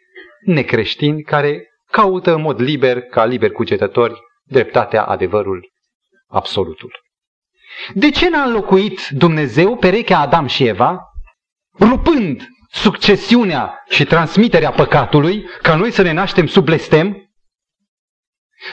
[0.46, 5.72] necreștini care caută în mod liber, ca liber cugetători, dreptatea, adevărul,
[6.28, 6.92] absolutul.
[7.94, 11.00] De ce n-a înlocuit Dumnezeu perechea Adam și Eva,
[11.80, 17.18] rupând succesiunea și transmiterea păcatului, ca noi să ne naștem sub blestem?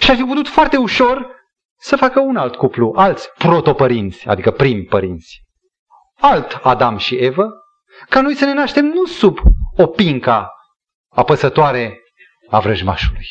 [0.01, 1.39] Și ar fi putut foarte ușor
[1.79, 5.45] să facă un alt cuplu, alți protopărinți, adică prim părinți.
[6.21, 7.49] Alt Adam și Eva,
[8.09, 9.39] ca noi să ne naștem nu sub
[9.81, 10.51] o pinca
[11.09, 11.99] apăsătoare
[12.49, 13.27] a vrăjmașului.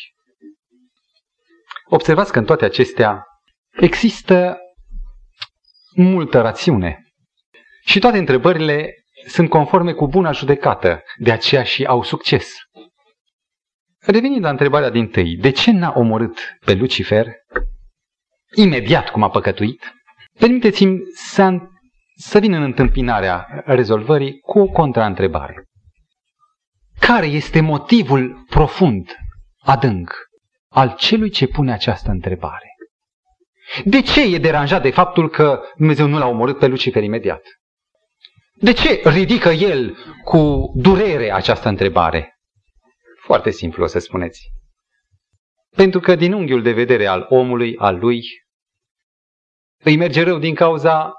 [1.84, 3.24] Observați că în toate acestea
[3.70, 4.58] există
[5.94, 7.02] multă rațiune.
[7.84, 8.94] Și toate întrebările
[9.26, 12.54] sunt conforme cu buna judecată, de aceea și au succes.
[14.00, 17.26] Revenind la întrebarea din tâi, de ce n-a omorât pe Lucifer
[18.56, 19.92] imediat cum a păcătuit?
[20.38, 21.58] Permiteți-mi să,
[22.14, 25.69] să vin în întâmpinarea rezolvării cu o contraîntrebare.
[27.00, 29.16] Care este motivul profund,
[29.58, 30.14] adânc,
[30.68, 32.74] al celui ce pune această întrebare?
[33.84, 37.42] De ce e deranjat de faptul că Dumnezeu nu l-a omorât pe Lucifer imediat?
[38.54, 42.34] De ce ridică el cu durere această întrebare?
[43.22, 44.48] Foarte simplu o să spuneți.
[45.76, 48.24] Pentru că din unghiul de vedere al omului, al lui,
[49.84, 51.12] îi merge rău din cauza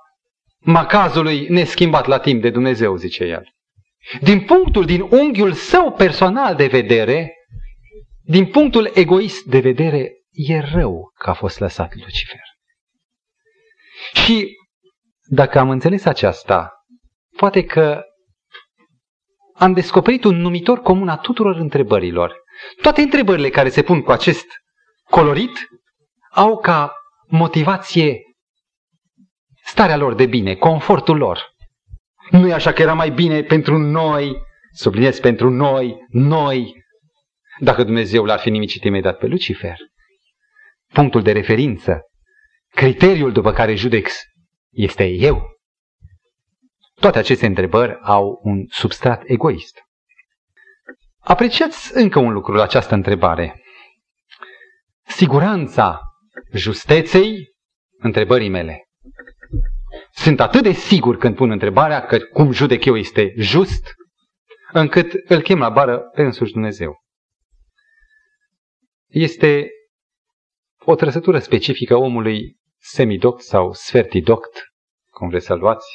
[0.59, 3.43] macazului neschimbat la timp de Dumnezeu, zice el.
[4.21, 7.33] Din punctul, din unghiul său personal de vedere,
[8.23, 12.41] din punctul egoist de vedere, e rău că a fost lăsat Lucifer.
[14.13, 14.57] Și
[15.27, 16.71] dacă am înțeles aceasta,
[17.37, 18.01] poate că
[19.53, 22.35] am descoperit un numitor comun a tuturor întrebărilor.
[22.81, 24.45] Toate întrebările care se pun cu acest
[25.03, 25.51] colorit
[26.31, 26.93] au ca
[27.27, 28.21] motivație
[29.63, 31.50] starea lor de bine, confortul lor.
[32.31, 34.35] Nu e așa că era mai bine pentru noi,
[34.71, 36.83] subliniez pentru noi, noi,
[37.59, 39.77] dacă Dumnezeu l-ar fi nimicit imediat pe Lucifer.
[40.93, 42.01] Punctul de referință,
[42.69, 44.21] criteriul după care judex
[44.69, 45.49] este eu.
[46.99, 49.81] Toate aceste întrebări au un substrat egoist.
[51.19, 53.63] Apreciați încă un lucru la această întrebare.
[55.07, 55.99] Siguranța
[56.53, 57.55] justeței
[57.97, 58.83] întrebării mele.
[60.11, 63.93] Sunt atât de sigur când pun întrebarea că cum judec eu este just,
[64.71, 66.99] încât îl chem la bară pe însuși Dumnezeu.
[69.07, 69.69] Este
[70.85, 74.63] o trăsătură specifică omului semidoct sau sfertidoct,
[75.09, 75.87] cum vreți să-l luați,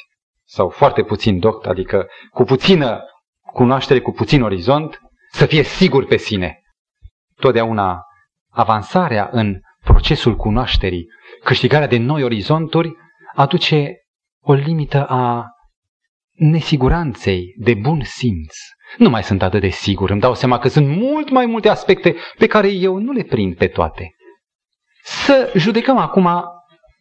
[0.43, 3.01] sau foarte puțin doct, adică cu puțină
[3.53, 4.99] cunoaștere, cu puțin orizont,
[5.31, 6.61] să fie sigur pe sine.
[7.35, 8.01] Totdeauna
[8.49, 11.07] avansarea în procesul cunoașterii,
[11.43, 12.95] câștigarea de noi orizonturi,
[13.37, 13.95] aduce
[14.39, 15.45] o limită a
[16.31, 18.55] nesiguranței de bun simț.
[18.97, 22.15] Nu mai sunt atât de sigur, îmi dau seama că sunt mult mai multe aspecte
[22.37, 24.15] pe care eu nu le prind pe toate.
[25.03, 26.29] Să judecăm acum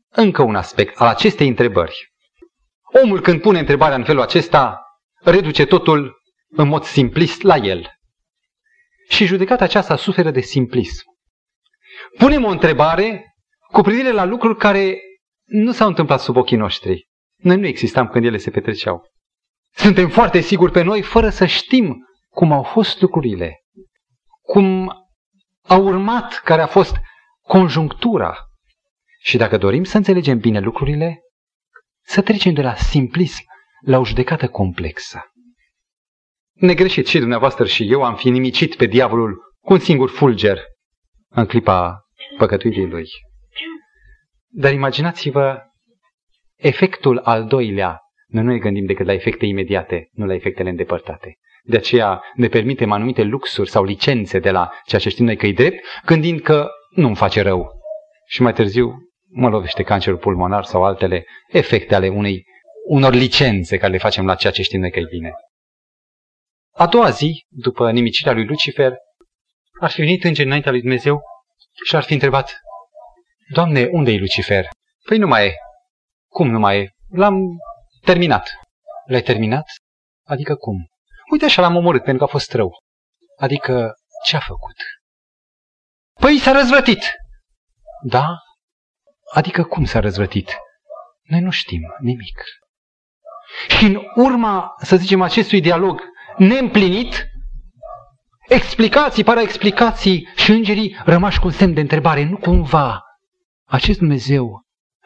[0.09, 2.13] încă un aspect al acestei întrebări.
[3.03, 4.81] Omul când pune întrebarea în felul acesta,
[5.23, 6.17] reduce totul
[6.49, 7.91] în mod simplist la el.
[9.09, 11.05] Și judecata aceasta suferă de simplism.
[12.19, 13.25] Punem o întrebare
[13.73, 15.01] cu privire la lucruri care
[15.47, 17.09] nu s-au întâmplat sub ochii noștri.
[17.37, 19.11] Noi nu existam când ele se petreceau.
[19.75, 23.61] Suntem foarte siguri pe noi fără să știm cum au fost lucrurile,
[24.43, 24.93] cum
[25.63, 26.97] a urmat, care a fost
[27.41, 28.37] conjunctura.
[29.21, 31.21] Și dacă dorim să înțelegem bine lucrurile,
[32.05, 33.43] să trecem de la simplism
[33.85, 35.21] la o judecată complexă.
[36.53, 40.59] Negreșit și dumneavoastră și eu am fi nimicit pe diavolul cu un singur fulger
[41.29, 42.01] în clipa
[42.39, 43.09] păcătuirii lui.
[44.59, 45.63] Dar imaginați-vă
[46.57, 48.01] efectul al doilea.
[48.27, 51.39] Noi nu ne gândim decât la efecte imediate, nu la efectele îndepărtate.
[51.63, 55.47] De aceea ne permitem anumite luxuri sau licențe de la ceea ce știm noi că
[55.47, 57.81] e drept, gândind că nu îmi face rău.
[58.27, 58.95] Și mai târziu
[59.29, 62.45] mă lovește cancerul pulmonar sau altele efecte ale unei,
[62.89, 65.31] unor licențe care le facem la ceea ce știm noi că e bine.
[66.73, 68.95] A doua zi, după nimicirea lui Lucifer,
[69.81, 71.21] ar fi venit înger înaintea lui Dumnezeu
[71.87, 72.61] și ar fi întrebat,
[73.49, 74.69] Doamne, unde e Lucifer?
[75.09, 75.55] Păi nu mai e.
[76.29, 76.91] Cum nu mai e?
[77.09, 77.35] L-am
[78.05, 78.51] terminat.
[79.07, 79.65] L-ai terminat?
[80.27, 80.87] Adică cum?
[81.31, 82.71] Uite așa l-am omorât pentru că a fost rău.
[83.39, 84.77] Adică ce a făcut?
[86.21, 87.15] Păi s-a răzvrătit.
[88.03, 88.27] Da?
[89.33, 90.57] Adică cum s-a răzvrătit?
[91.23, 92.43] Noi nu știm nimic.
[93.69, 96.03] Și în urma, să zicem, acestui dialog
[96.37, 97.27] neîmplinit,
[98.49, 102.25] explicații, para explicații și îngerii rămași cu un semn de întrebare.
[102.25, 103.06] Nu cumva
[103.67, 104.63] acest Dumnezeu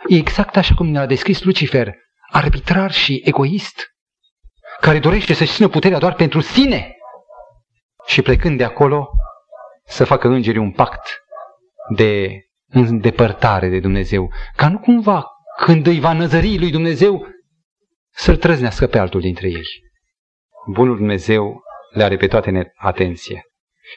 [0.09, 1.95] e exact așa cum ne-a descris Lucifer,
[2.31, 3.83] arbitrar și egoist,
[4.81, 6.95] care dorește să-și țină puterea doar pentru sine
[8.07, 9.09] și plecând de acolo
[9.85, 11.19] să facă îngerii un pact
[11.97, 15.27] de îndepărtare de Dumnezeu, ca nu cumva
[15.65, 17.27] când îi va năzări lui Dumnezeu
[18.11, 19.67] să-l trăznească pe altul dintre ei.
[20.73, 21.61] Bunul Dumnezeu
[21.95, 23.43] le are pe toate în atenție.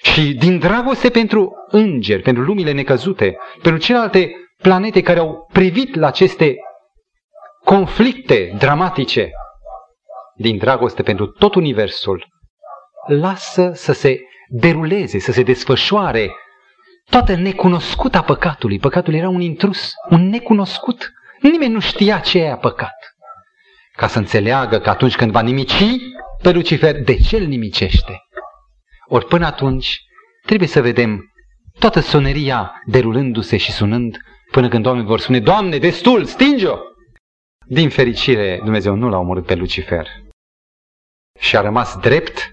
[0.01, 4.31] Și din dragoste pentru îngeri, pentru lumile necăzute, pentru celelalte
[4.63, 6.55] planete care au privit la aceste
[7.63, 9.31] conflicte dramatice,
[10.35, 12.27] din dragoste pentru tot universul,
[13.07, 16.31] lasă să se deruleze, să se desfășoare
[17.09, 18.79] toată necunoscuta păcatului.
[18.79, 21.11] Păcatul era un intrus, un necunoscut.
[21.41, 22.95] Nimeni nu știa ce e păcat.
[23.95, 25.83] Ca să înțeleagă că atunci când va nimici
[26.41, 28.21] pe Lucifer, de ce îl nimicește?
[29.07, 29.99] Ori până atunci
[30.45, 31.33] trebuie să vedem
[31.79, 34.17] toată soneria derulându-se și sunând
[34.55, 36.77] până când oamenii vor spune, Doamne, destul, stinge-o!
[37.67, 40.07] Din fericire, Dumnezeu nu l-a omorât pe Lucifer.
[41.39, 42.51] Și a rămas drept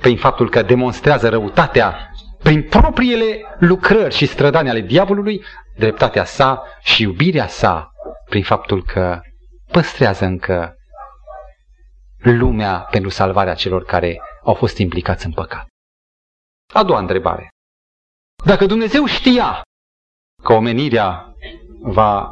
[0.00, 2.10] prin faptul că demonstrează răutatea
[2.42, 5.44] prin propriile lucrări și strădani ale diavolului,
[5.76, 7.90] dreptatea sa și iubirea sa
[8.28, 9.20] prin faptul că
[9.72, 10.74] păstrează încă
[12.18, 15.66] lumea pentru salvarea celor care au fost implicați în păcat.
[16.74, 17.48] A doua întrebare.
[18.44, 19.62] Dacă Dumnezeu știa
[20.42, 21.34] că omenirea
[21.80, 22.30] va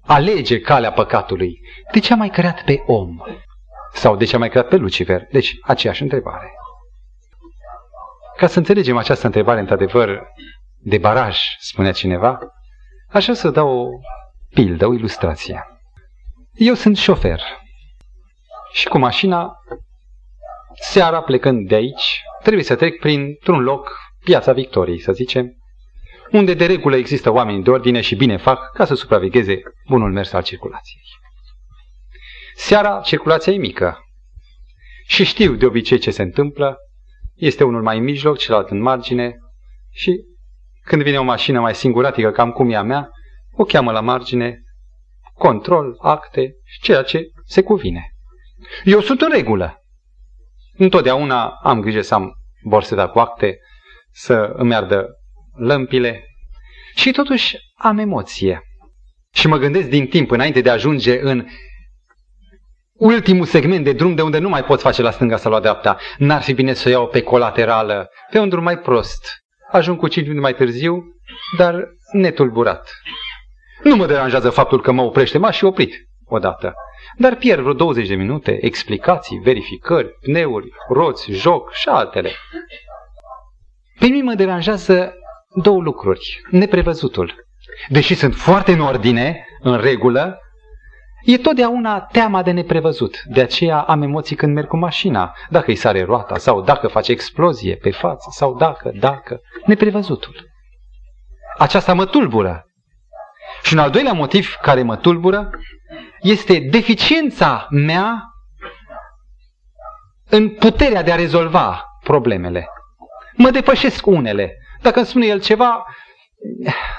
[0.00, 1.60] alege calea păcatului,
[1.92, 3.16] de ce a mai creat pe om?
[3.92, 5.26] Sau de ce a mai creat pe Lucifer?
[5.30, 6.50] Deci, aceeași întrebare.
[8.36, 10.22] Ca să înțelegem această întrebare, într-adevăr,
[10.78, 12.38] de baraj, spunea cineva,
[13.08, 13.88] aș vrea să dau o
[14.54, 15.64] pildă, o ilustrație.
[16.52, 17.40] Eu sunt șofer
[18.72, 19.52] și cu mașina,
[20.74, 25.59] seara plecând de aici, trebuie să trec printr-un loc, piața Victoriei, să zicem,
[26.32, 30.32] unde de regulă există oameni de ordine și bine fac ca să supravegheze bunul mers
[30.32, 31.02] al circulației.
[32.54, 33.98] Seara, circulația e mică
[35.06, 36.76] și știu de obicei ce se întâmplă,
[37.34, 39.34] este unul mai în mijloc, celălalt în margine
[39.90, 40.20] și
[40.82, 43.08] când vine o mașină mai singuratică, cam cum e a mea,
[43.52, 44.60] o cheamă la margine,
[45.34, 48.10] control, acte și ceea ce se cuvine.
[48.84, 49.82] Eu sunt în regulă.
[50.76, 53.58] Întotdeauna am grijă să am borseta cu acte,
[54.10, 55.19] să îmi ardă
[55.56, 56.24] lămpile
[56.94, 58.62] și totuși am emoție.
[59.32, 61.46] Și mă gândesc din timp înainte de a ajunge în
[62.92, 65.96] ultimul segment de drum de unde nu mai pot face la stânga sau la dreapta.
[66.18, 69.26] N-ar fi bine să o iau pe colaterală, pe un drum mai prost.
[69.70, 71.04] Ajung cu 5 minute mai târziu,
[71.56, 72.90] dar netulburat.
[73.82, 76.74] Nu mă deranjează faptul că mă oprește, m-aș și oprit odată.
[77.16, 82.30] Dar pierd vreo 20 de minute, explicații, verificări, pneuri, roți, joc și altele.
[83.98, 85.14] Pe mine mă deranjează
[85.54, 86.40] două lucruri.
[86.50, 87.46] Neprevăzutul.
[87.88, 90.38] Deși sunt foarte în ordine, în regulă,
[91.22, 93.22] E totdeauna teama de neprevăzut.
[93.24, 95.34] De aceea am emoții când merg cu mașina.
[95.48, 99.40] Dacă îi sare roata sau dacă face explozie pe față sau dacă, dacă.
[99.66, 100.48] Neprevăzutul.
[101.58, 102.66] Aceasta mă tulbură.
[103.62, 105.50] Și un al doilea motiv care mă tulbură
[106.20, 108.22] este deficiența mea
[110.28, 112.68] în puterea de a rezolva problemele.
[113.36, 114.54] Mă depășesc unele.
[114.82, 115.84] Dacă îmi spune el ceva,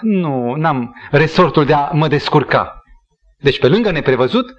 [0.01, 2.82] nu, n-am resortul de a mă descurca.
[3.38, 4.53] Deci, pe lângă neprevăzut,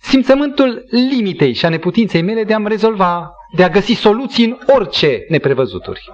[0.00, 5.24] simțământul limitei și a neputinței mele de a-mi rezolva, de a găsi soluții în orice
[5.28, 6.04] neprevăzuturi.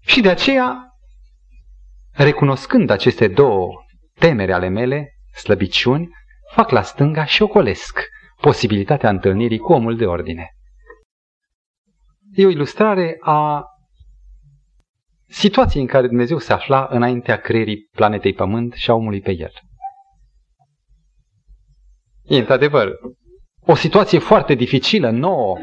[0.00, 0.88] Și de aceea,
[2.12, 3.68] recunoscând aceste două
[4.18, 6.08] temere ale mele, slăbiciuni,
[6.52, 8.00] fac la stânga și ocolesc
[8.40, 10.48] posibilitatea întâlnirii cu omul de ordine.
[12.32, 13.64] E o ilustrare a
[15.34, 19.52] situației în care Dumnezeu se afla înaintea creierii planetei Pământ și a omului pe el.
[22.22, 22.92] E într-adevăr
[23.66, 25.58] o situație foarte dificilă, nouă.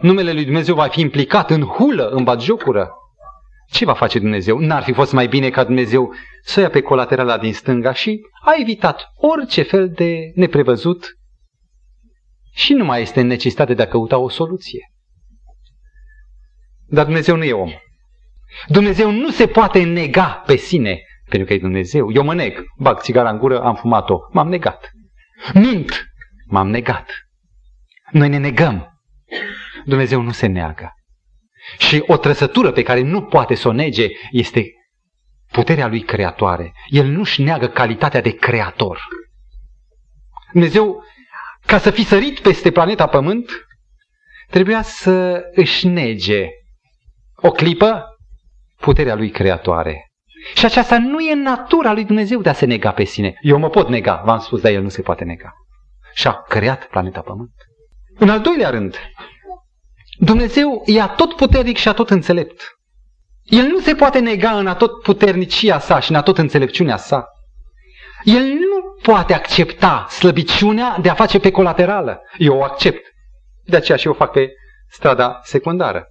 [0.00, 2.90] Numele lui Dumnezeu va fi implicat în hulă, în batjocură.
[3.70, 4.58] Ce va face Dumnezeu?
[4.58, 8.52] N-ar fi fost mai bine ca Dumnezeu să ia pe colaterala din stânga și a
[8.60, 11.06] evitat orice fel de neprevăzut
[12.52, 14.90] și nu mai este necesitate de a căuta o soluție.
[16.86, 17.70] Dar Dumnezeu nu e om.
[18.66, 22.12] Dumnezeu nu se poate nega pe sine, pentru că e Dumnezeu.
[22.12, 24.90] Eu mă neg, bag țigara în gură, am fumat-o, m-am negat.
[25.54, 26.06] Mint,
[26.46, 27.10] m-am negat.
[28.10, 29.00] Noi ne negăm.
[29.84, 30.90] Dumnezeu nu se neagă.
[31.78, 34.70] Și o trăsătură pe care nu poate să o nege este
[35.52, 36.72] puterea lui creatoare.
[36.86, 39.00] El nu-și neagă calitatea de creator.
[40.52, 41.04] Dumnezeu,
[41.66, 43.50] ca să fi sărit peste planeta Pământ,
[44.50, 46.48] trebuia să își nege
[47.34, 48.15] o clipă
[48.80, 50.10] puterea lui creatoare.
[50.54, 53.34] Și aceasta nu e natura lui Dumnezeu de a se nega pe sine.
[53.40, 55.52] Eu mă pot nega, v-am spus, dar el nu se poate nega.
[56.14, 57.52] Și a creat planeta Pământ.
[58.18, 58.96] În al doilea rând,
[60.18, 62.78] Dumnezeu e atot puternic și atot înțelept.
[63.42, 67.26] El nu se poate nega în atot puternicia sa și în atot înțelepciunea sa.
[68.24, 72.20] El nu poate accepta slăbiciunea de a face pe colaterală.
[72.38, 73.06] Eu o accept.
[73.64, 74.52] De aceea și eu fac pe
[74.88, 76.06] strada secundară.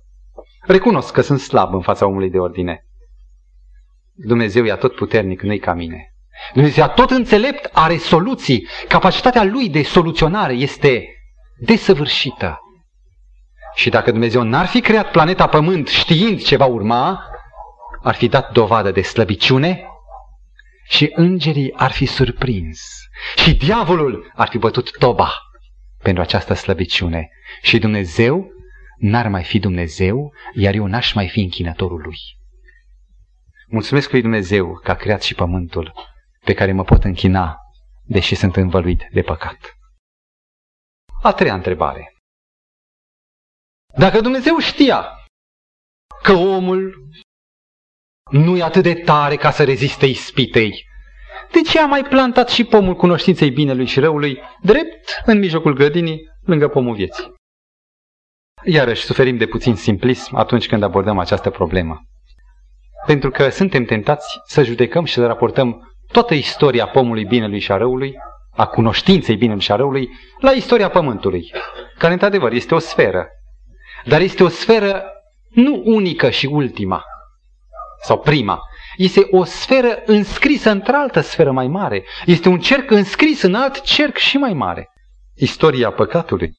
[0.66, 2.86] Recunosc că sunt slab în fața omului de ordine.
[4.13, 6.13] Dumnezeu e atot puternic, nu-i ca mine.
[6.53, 8.68] Dumnezeu e tot înțelept, are soluții.
[8.88, 11.07] Capacitatea lui de soluționare este
[11.57, 12.59] desăvârșită.
[13.76, 17.24] Și dacă Dumnezeu n-ar fi creat planeta Pământ știind ce va urma,
[18.01, 19.86] ar fi dat dovadă de slăbiciune
[20.88, 22.80] și îngerii ar fi surprins.
[23.36, 25.34] Și diavolul ar fi bătut toba
[26.01, 27.30] pentru această slăbiciune.
[27.61, 28.55] Și Dumnezeu
[28.98, 32.18] n-ar mai fi Dumnezeu, iar eu n-aș mai fi închinătorul lui.
[33.68, 35.93] Mulțumesc lui Dumnezeu că a creat și pământul
[36.46, 37.58] pe care mă pot închina,
[38.04, 39.78] deși sunt învăluit de păcat.
[41.22, 42.14] A treia întrebare.
[43.98, 45.10] Dacă Dumnezeu știa
[46.24, 47.10] că omul
[48.32, 50.84] nu e atât de tare ca să reziste ispitei,
[51.52, 56.22] de ce a mai plantat și pomul cunoștinței binelui și răului drept în mijlocul grădinii,
[56.46, 57.35] lângă pomul vieții?
[58.68, 62.01] Iarăși suferim de puțin simplism atunci când abordăm această problemă.
[63.05, 67.78] Pentru că suntem tentați să judecăm și să raportăm toată istoria pomului binelui și a
[67.78, 68.16] răului,
[68.51, 70.09] a cunoștinței binelui și a răului,
[70.39, 71.51] la istoria pământului,
[71.97, 73.28] care într-adevăr este o sferă.
[74.05, 75.03] Dar este o sferă
[75.49, 77.03] nu unică și ultima,
[78.01, 78.59] sau prima.
[78.97, 82.05] Este o sferă înscrisă într-altă sferă mai mare.
[82.26, 84.89] Este un cerc înscris în alt cerc și mai mare.
[85.36, 86.53] Istoria păcatului.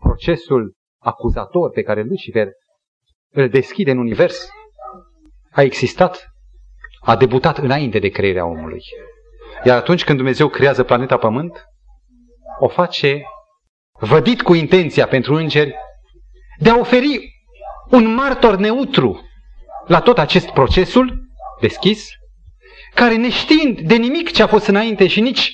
[0.00, 0.74] Procesul
[1.04, 2.48] acuzator pe care Lucifer
[3.30, 4.48] îl deschide în univers
[5.50, 6.28] a existat,
[7.00, 8.80] a debutat înainte de crearea omului.
[9.64, 11.64] Iar atunci când Dumnezeu creează planeta Pământ,
[12.58, 13.22] o face
[13.92, 15.74] vădit cu intenția pentru îngeri
[16.58, 17.32] de a oferi
[17.90, 19.20] un martor neutru
[19.86, 21.22] la tot acest procesul
[21.60, 22.08] deschis,
[22.94, 25.52] care neștiind de nimic ce a fost înainte și nici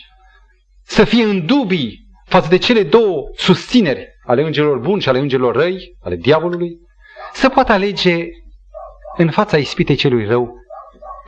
[0.82, 5.54] să fie în dubii față de cele două susțineri ale îngerilor buni și ale îngerilor
[5.54, 6.78] răi, ale diavolului,
[7.32, 8.26] să poată alege
[9.16, 10.54] în fața ispitei celui rău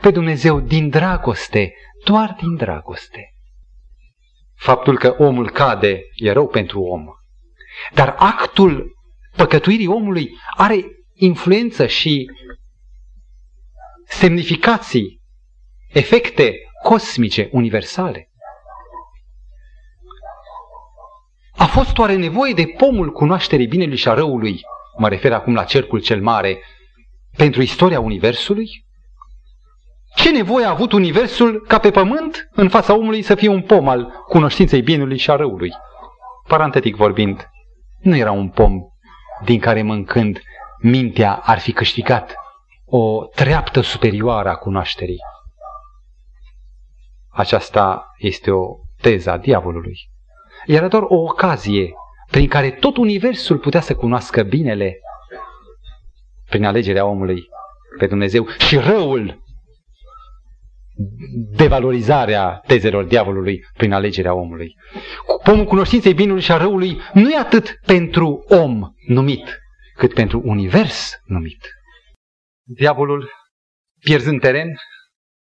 [0.01, 1.73] pe Dumnezeu din dragoste,
[2.03, 3.33] doar din dragoste.
[4.55, 7.05] Faptul că omul cade e rău pentru om.
[7.93, 8.95] Dar actul
[9.35, 10.83] păcătuirii omului are
[11.13, 12.31] influență și
[14.05, 15.21] semnificații,
[15.89, 18.27] efecte cosmice, universale.
[21.57, 24.61] A fost oare nevoie de pomul cunoașterii binelui și a răului,
[24.97, 26.59] mă refer acum la cercul cel mare,
[27.37, 28.85] pentru istoria Universului?
[30.15, 33.87] Ce nevoie a avut Universul ca pe pământ, în fața omului, să fie un pom
[33.87, 35.71] al cunoștinței binelui și a răului?
[36.47, 37.49] Parantetic vorbind,
[37.99, 38.79] nu era un pom
[39.43, 40.41] din care mâncând
[40.79, 42.33] mintea ar fi câștigat
[42.85, 45.19] o treaptă superioară a cunoașterii.
[47.29, 50.12] Aceasta este o teză a diavolului.
[50.65, 51.93] Era doar o ocazie
[52.31, 54.97] prin care tot universul putea să cunoască binele
[56.49, 57.43] prin alegerea omului
[57.97, 59.41] pe Dumnezeu și răul
[61.55, 64.75] devalorizarea tezelor diavolului prin alegerea omului.
[65.43, 69.59] Pomul cunoștinței binului și a răului nu e atât pentru om numit,
[69.95, 71.67] cât pentru univers numit.
[72.63, 73.31] Diavolul,
[73.99, 74.75] pierzând teren,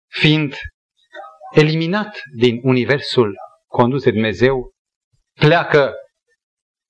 [0.07, 0.55] fiind
[1.55, 3.35] eliminat din universul
[3.67, 4.71] condus de Dumnezeu,
[5.39, 5.93] pleacă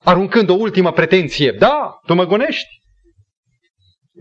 [0.03, 1.51] aruncând o ultimă pretenție.
[1.51, 2.81] Da, tu mă gonești?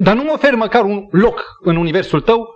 [0.00, 2.48] dar nu mă ofer măcar un loc în universul tău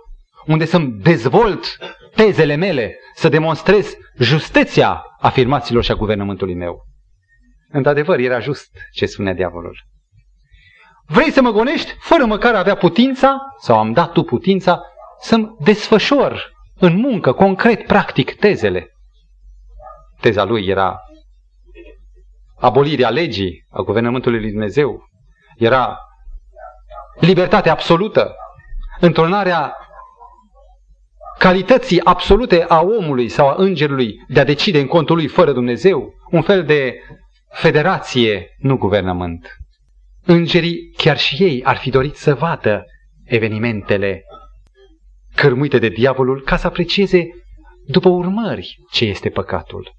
[0.45, 1.77] unde să-mi dezvolt
[2.15, 6.85] tezele mele, să demonstrez justeția afirmațiilor și a guvernământului meu.
[7.69, 9.77] Într-adevăr, era just ce spunea diavolul.
[11.07, 14.81] Vrei să mă gonești fără măcar a avea putința, sau am dat tu putința,
[15.19, 18.87] să-mi desfășor în muncă, concret, practic, tezele.
[20.21, 20.99] Teza lui era
[22.65, 25.09] abolirea legii, a guvernământului lui Dumnezeu.
[25.57, 25.97] Era
[27.19, 28.35] libertatea absolută,
[28.99, 29.75] întronarea
[31.37, 36.13] calității absolute a omului sau a îngerului de a decide în contul lui fără Dumnezeu,
[36.31, 36.93] un fel de
[37.49, 39.47] federație, nu guvernământ.
[40.25, 42.85] Îngerii, chiar și ei, ar fi dorit să vadă
[43.23, 44.23] evenimentele
[45.35, 47.27] cărmuite de diavolul ca să aprecieze
[47.85, 49.94] după urmări ce este păcatul.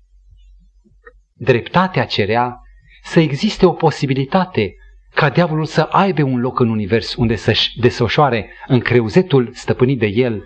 [1.38, 2.60] Dreptatea cerea
[3.02, 4.74] să existe o posibilitate
[5.14, 10.06] ca diavolul să aibă un loc în univers unde să-și desfășoare în creuzetul stăpânit de
[10.06, 10.44] el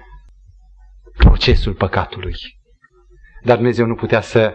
[1.17, 2.35] procesul păcatului.
[3.43, 4.55] Dar Dumnezeu nu putea să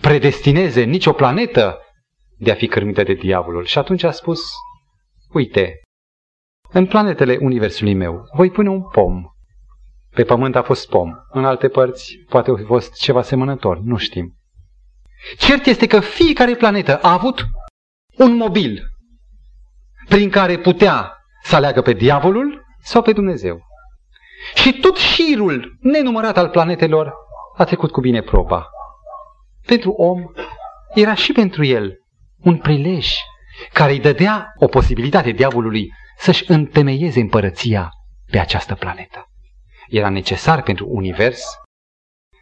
[0.00, 1.78] predestineze nicio planetă
[2.38, 3.64] de a fi cărmită de diavolul.
[3.64, 4.40] Și atunci a spus,
[5.32, 5.80] uite,
[6.70, 9.22] în planetele universului meu voi pune un pom.
[10.10, 14.36] Pe pământ a fost pom, în alte părți poate a fost ceva semănător, nu știm.
[15.38, 17.44] Cert este că fiecare planetă a avut
[18.16, 18.82] un mobil
[20.08, 21.12] prin care putea
[21.42, 23.60] să aleagă pe diavolul sau pe Dumnezeu.
[24.54, 27.12] Și tot șirul nenumărat al planetelor
[27.56, 28.66] a trecut cu bine proba.
[29.66, 30.22] Pentru om
[30.94, 31.98] era și pentru el
[32.40, 33.14] un prilej
[33.72, 37.88] care îi dădea o posibilitate diavolului să-și întemeieze împărăția
[38.30, 39.28] pe această planetă.
[39.88, 41.44] Era necesar pentru univers,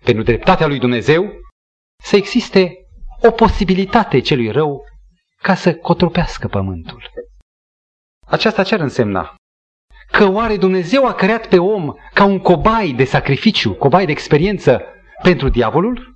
[0.05, 1.33] pentru dreptatea lui Dumnezeu,
[2.03, 2.77] să existe
[3.23, 4.85] o posibilitate celui rău
[5.43, 7.11] ca să cotropească pământul.
[8.27, 9.35] Aceasta ce ar însemna?
[10.11, 14.83] Că oare Dumnezeu a creat pe om ca un cobai de sacrificiu, cobai de experiență
[15.23, 16.15] pentru diavolul?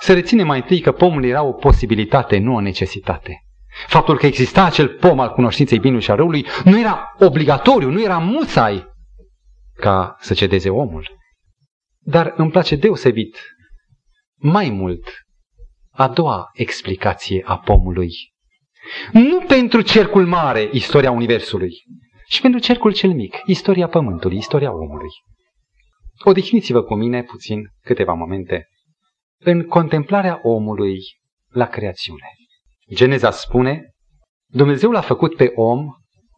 [0.00, 3.44] Să reține mai întâi că pomul era o posibilitate, nu o necesitate.
[3.86, 8.02] Faptul că exista acel pom al cunoștinței binului și a răului nu era obligatoriu, nu
[8.02, 8.88] era musai
[9.74, 11.18] ca să cedeze omul.
[11.98, 13.38] Dar îmi place deosebit
[14.40, 15.08] mai mult
[15.90, 18.10] a doua explicație a pomului.
[19.12, 21.72] Nu pentru cercul mare, istoria Universului,
[22.28, 25.08] ci pentru cercul cel mic, istoria Pământului, istoria omului.
[26.24, 28.68] Odihniți-vă cu mine puțin câteva momente
[29.38, 30.98] în contemplarea omului
[31.48, 32.26] la creațiune.
[32.94, 33.90] Geneza spune,
[34.46, 35.86] Dumnezeu l-a făcut pe om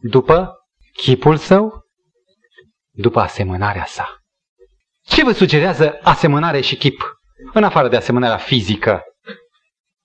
[0.00, 0.52] după
[0.92, 1.82] chipul său,
[2.90, 4.08] după asemănarea sa.
[5.02, 7.21] Ce vă sugerează asemănare și chip?
[7.52, 9.02] În afară de asemănarea fizică,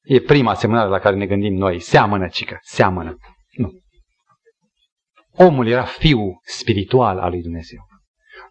[0.04, 1.80] e prima asemănare la care ne gândim noi.
[1.80, 3.16] Seamănă, cică, seamănă.
[3.52, 3.72] Nu.
[5.32, 7.80] Omul era fiul spiritual al lui Dumnezeu.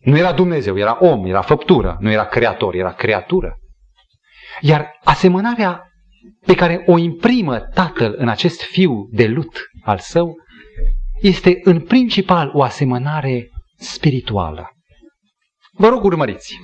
[0.00, 3.56] Nu era Dumnezeu, era om, era făptură, nu era creator, era creatură.
[4.60, 5.90] Iar asemănarea
[6.46, 10.34] pe care o imprimă tatăl în acest fiu de lut al său
[11.20, 14.70] este în principal o asemănare spirituală.
[15.72, 16.58] Vă rog urmăriți.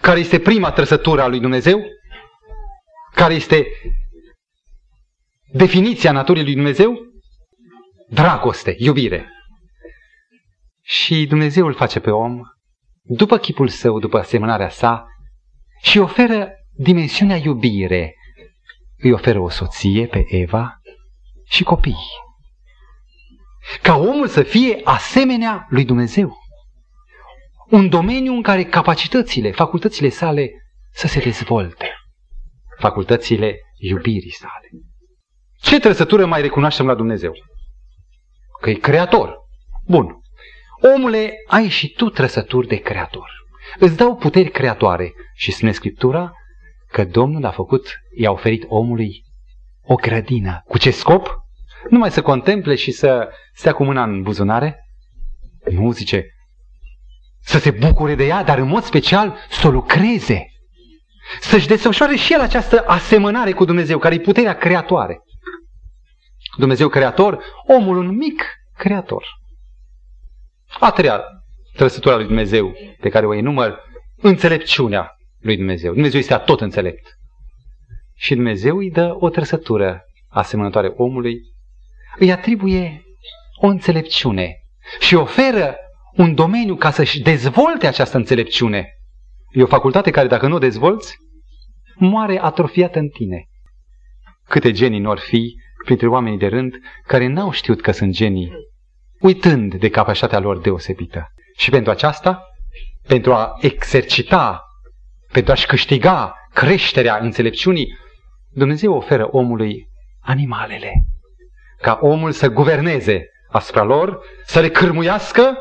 [0.00, 1.80] Care este prima trăsătură a lui Dumnezeu?
[3.14, 3.66] Care este
[5.52, 6.98] definiția naturii lui Dumnezeu?
[8.08, 9.30] Dragoste, iubire.
[10.82, 12.40] Și Dumnezeu îl face pe om
[13.02, 15.06] după chipul său, după asemănarea sa
[15.82, 18.14] și oferă dimensiunea iubire.
[18.98, 20.80] Îi oferă o soție pe Eva
[21.48, 21.96] și copii.
[23.82, 26.36] Ca omul să fie asemenea lui Dumnezeu.
[27.70, 30.50] Un domeniu în care capacitățile, facultățile sale
[30.92, 31.90] să se dezvolte.
[32.78, 34.68] Facultățile iubirii sale.
[35.60, 37.32] Ce trăsătură mai recunoaștem la Dumnezeu?
[38.60, 39.36] Că e creator.
[39.86, 40.20] Bun.
[40.94, 43.30] Omule, ai și tu trăsături de creator.
[43.78, 45.12] Îți dau puteri creatoare.
[45.34, 46.32] Și spune Scriptura
[46.88, 49.24] că Domnul a făcut, i-a oferit omului
[49.82, 50.62] o grădină.
[50.66, 51.28] Cu ce scop?
[51.90, 54.86] Numai să contemple și să stea cu mâna în buzunare?
[55.70, 56.24] Nu, zice,
[57.46, 60.46] să se bucure de ea, dar în mod special să o lucreze.
[61.40, 65.18] Să-și desfășoare și el această asemănare cu Dumnezeu, care e puterea creatoare.
[66.56, 68.44] Dumnezeu creator, omul un mic
[68.76, 69.24] creator.
[70.80, 71.22] A treia
[71.72, 73.78] trăsătura lui Dumnezeu pe care o enumăr,
[74.16, 75.92] înțelepciunea lui Dumnezeu.
[75.92, 77.06] Dumnezeu este tot înțelept.
[78.14, 81.40] Și Dumnezeu îi dă o trăsătură asemănătoare omului,
[82.18, 83.02] îi atribuie
[83.56, 84.56] o înțelepciune
[84.98, 85.76] și oferă
[86.16, 88.86] un domeniu ca să-și dezvolte această înțelepciune.
[89.50, 91.16] E o facultate care, dacă nu o dezvolți,
[91.94, 93.48] moare atrofiată în tine.
[94.48, 95.54] Câte genii nor fi
[95.84, 96.74] printre oamenii de rând
[97.06, 98.52] care n-au știut că sunt genii
[99.20, 101.32] uitând de capacitatea lor deosebită.
[101.56, 102.42] Și pentru aceasta,
[103.08, 104.64] pentru a exercita,
[105.32, 107.86] pentru a-și câștiga creșterea înțelepciunii,
[108.48, 109.88] Dumnezeu oferă omului
[110.20, 110.92] animalele,
[111.80, 115.56] ca omul să guverneze asupra lor, să le cârmuiască,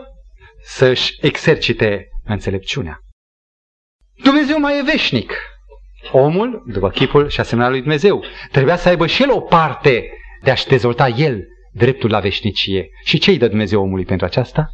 [0.65, 2.99] să-și exercite înțelepciunea.
[4.23, 5.33] Dumnezeu mai e veșnic.
[6.11, 10.09] Omul, după chipul și asemenea lui Dumnezeu, trebuia să aibă și el o parte
[10.43, 12.89] de a-și dezvolta el dreptul la veșnicie.
[13.03, 14.67] Și ce îi dă Dumnezeu omului pentru aceasta?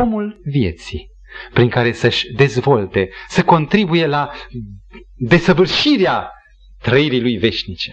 [0.00, 1.10] Omul vieții,
[1.52, 4.30] prin care să-și dezvolte, să contribuie la
[5.14, 6.30] desăvârșirea
[6.82, 7.92] trăirii lui veșnice.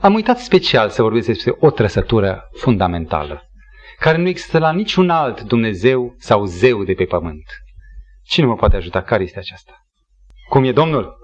[0.00, 3.47] Am uitat special să vorbesc despre o trăsătură fundamentală,
[3.98, 7.44] care nu există la niciun alt Dumnezeu sau zeu de pe pământ.
[8.22, 9.02] Cine mă poate ajuta?
[9.02, 9.72] Care este aceasta?
[10.48, 11.16] Cum e Domnul?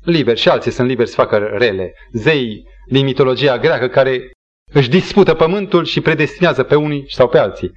[0.00, 1.92] Liber și alții sunt liberi să facă rele.
[2.12, 4.30] Zei din mitologia greacă care
[4.72, 7.70] își dispută pământul și predestinează pe unii sau pe alții.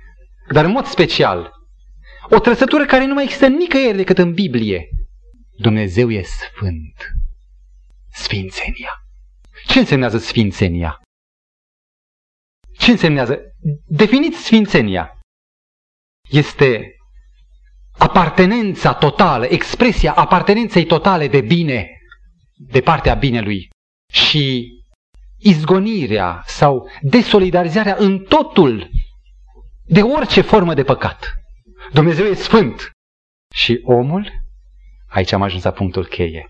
[0.49, 1.51] Dar în mod special,
[2.29, 4.89] o trăsătură care nu mai există nicăieri decât în Biblie.
[5.57, 7.11] Dumnezeu e sfânt.
[8.11, 8.91] Sfințenia.
[9.67, 11.01] Ce însemnează sfințenia?
[12.87, 13.39] Ce însemnează?
[13.85, 15.19] Definiți sfințenia.
[16.29, 16.95] Este
[17.97, 21.89] apartenența totală, expresia apartenenței totale de bine,
[22.55, 23.69] de partea binelui
[24.11, 24.67] și
[25.37, 28.89] izgonirea sau desolidarizarea în totul
[29.85, 31.33] de orice formă de păcat.
[31.93, 32.91] Dumnezeu e sfânt.
[33.53, 34.31] Și omul,
[35.07, 36.47] aici am ajuns la punctul cheie,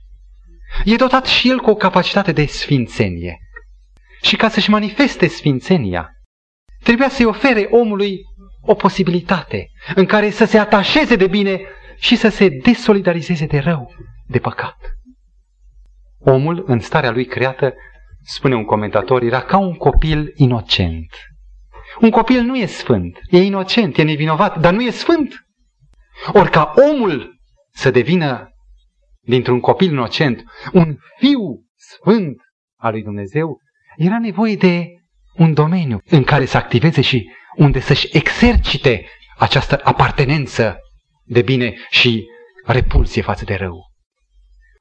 [0.86, 3.38] e dotat și el cu o capacitate de sfințenie.
[4.22, 6.12] Și ca să-și manifeste sfințenia,
[6.88, 8.22] trebuia să-i ofere omului
[8.62, 11.62] o posibilitate în care să se atașeze de bine
[11.98, 13.94] și să se desolidarizeze de rău,
[14.28, 14.78] de păcat.
[16.20, 17.74] Omul, în starea lui creată,
[18.24, 21.16] spune un comentator, era ca un copil inocent.
[22.02, 25.34] Un copil nu e sfânt, e inocent, e nevinovat, dar nu e sfânt.
[26.34, 28.50] Ori ca omul să devină
[29.22, 32.42] dintr-un copil inocent un fiu sfânt
[32.76, 33.58] al lui Dumnezeu,
[33.98, 34.97] era nevoie de
[35.38, 39.06] un domeniu în care să activeze și unde să-și exercite
[39.38, 40.78] această apartenență
[41.24, 42.26] de bine și
[42.66, 43.92] repulsie față de rău.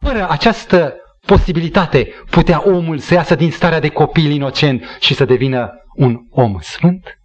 [0.00, 0.94] Fără această
[1.26, 6.58] posibilitate putea omul să iasă din starea de copil inocent și să devină un om
[6.60, 7.18] sfânt?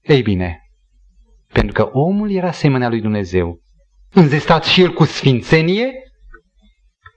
[0.00, 0.58] Ei bine,
[1.52, 3.60] pentru că omul era asemenea lui Dumnezeu,
[4.12, 5.92] înzestat și el cu sfințenie,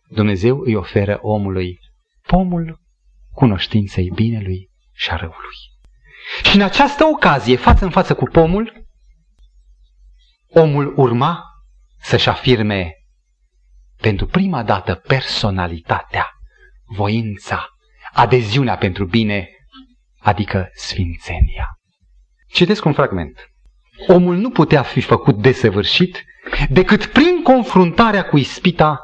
[0.10, 1.80] Dumnezeu îi oferă omului
[2.28, 2.80] pomul
[3.32, 4.67] cunoștinței binelui
[4.98, 5.58] și a răului.
[6.44, 8.86] Și în această ocazie, față în față cu pomul,
[10.50, 11.44] omul urma
[12.00, 12.94] să-și afirme
[14.02, 16.30] pentru prima dată personalitatea,
[16.86, 17.68] voința,
[18.14, 19.50] adeziunea pentru bine,
[20.20, 21.80] adică sfințenia.
[22.48, 23.52] Citesc un fragment.
[24.08, 26.24] Omul nu putea fi făcut desăvârșit
[26.70, 29.00] decât prin confruntarea cu ispita,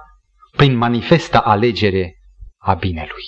[0.58, 2.16] prin manifesta alegere
[2.58, 3.26] a binelui.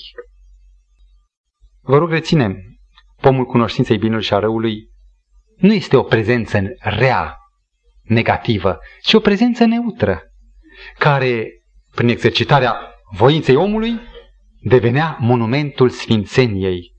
[1.87, 2.57] Vă rog, reținem,
[3.21, 4.89] pomul cunoștinței binelui și a răului
[5.55, 7.37] nu este o prezență rea,
[8.01, 10.21] negativă, ci o prezență neutră,
[10.97, 11.47] care,
[11.95, 12.77] prin exercitarea
[13.11, 13.99] voinței omului,
[14.61, 16.93] devenea monumentul sfințeniei,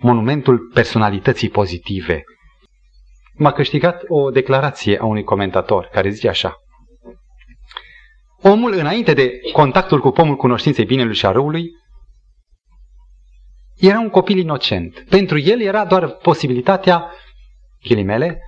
[0.00, 2.22] monumentul personalității pozitive.
[3.34, 6.56] M-a câștigat o declarație a unui comentator care zice așa.
[8.42, 11.70] Omul, înainte de contactul cu pomul cunoștinței binelui și a răului,
[13.76, 15.04] era un copil inocent.
[15.08, 17.12] Pentru el era doar posibilitatea,
[17.82, 18.38] ghilimele,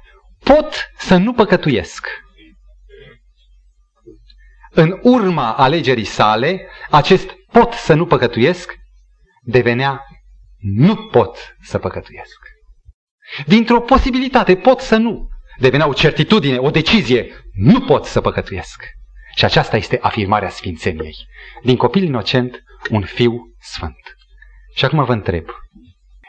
[0.44, 2.06] pot să nu păcătuiesc.
[4.70, 8.74] În urma alegerii sale, acest pot să nu păcătuiesc
[9.46, 10.04] devenea
[10.58, 12.38] nu pot să păcătuiesc.
[13.46, 18.82] Dintr-o posibilitate pot să nu, devenea o certitudine, o decizie, nu pot să păcătuiesc.
[19.34, 21.16] Și aceasta este afirmarea sfințeniei.
[21.62, 24.15] Din copil inocent, un fiu sfânt.
[24.76, 25.44] Și acum vă întreb,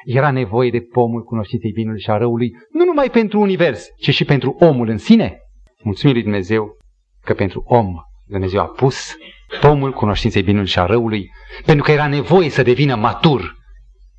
[0.06, 4.26] era nevoie de pomul cunoștinței binului și a răului, nu numai pentru univers, ci și
[4.26, 5.38] pentru omul în sine?
[5.84, 6.78] Mulțumim lui Dumnezeu
[7.22, 7.95] că pentru om
[8.26, 9.16] Dumnezeu a pus
[9.62, 11.30] pomul cunoștinței binului și a răului,
[11.66, 13.56] pentru că era nevoie să devină matur,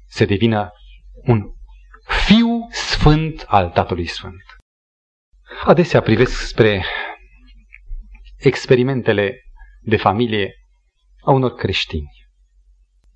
[0.06, 0.70] să devină
[1.24, 1.42] un
[2.26, 4.42] fiu sfânt al Tatălui Sfânt.
[5.64, 6.84] Adesea privesc spre
[8.38, 9.40] experimentele
[9.80, 10.54] de familie
[11.24, 12.10] a unor creștini.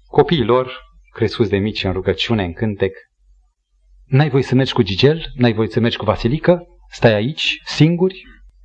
[0.07, 2.95] Copiii lor, crescuți de mici în rugăciune, în cântec,
[4.05, 8.23] n-ai voie să mergi cu Gigel, n-ai voie să mergi cu Vasilică, stai aici, singuri,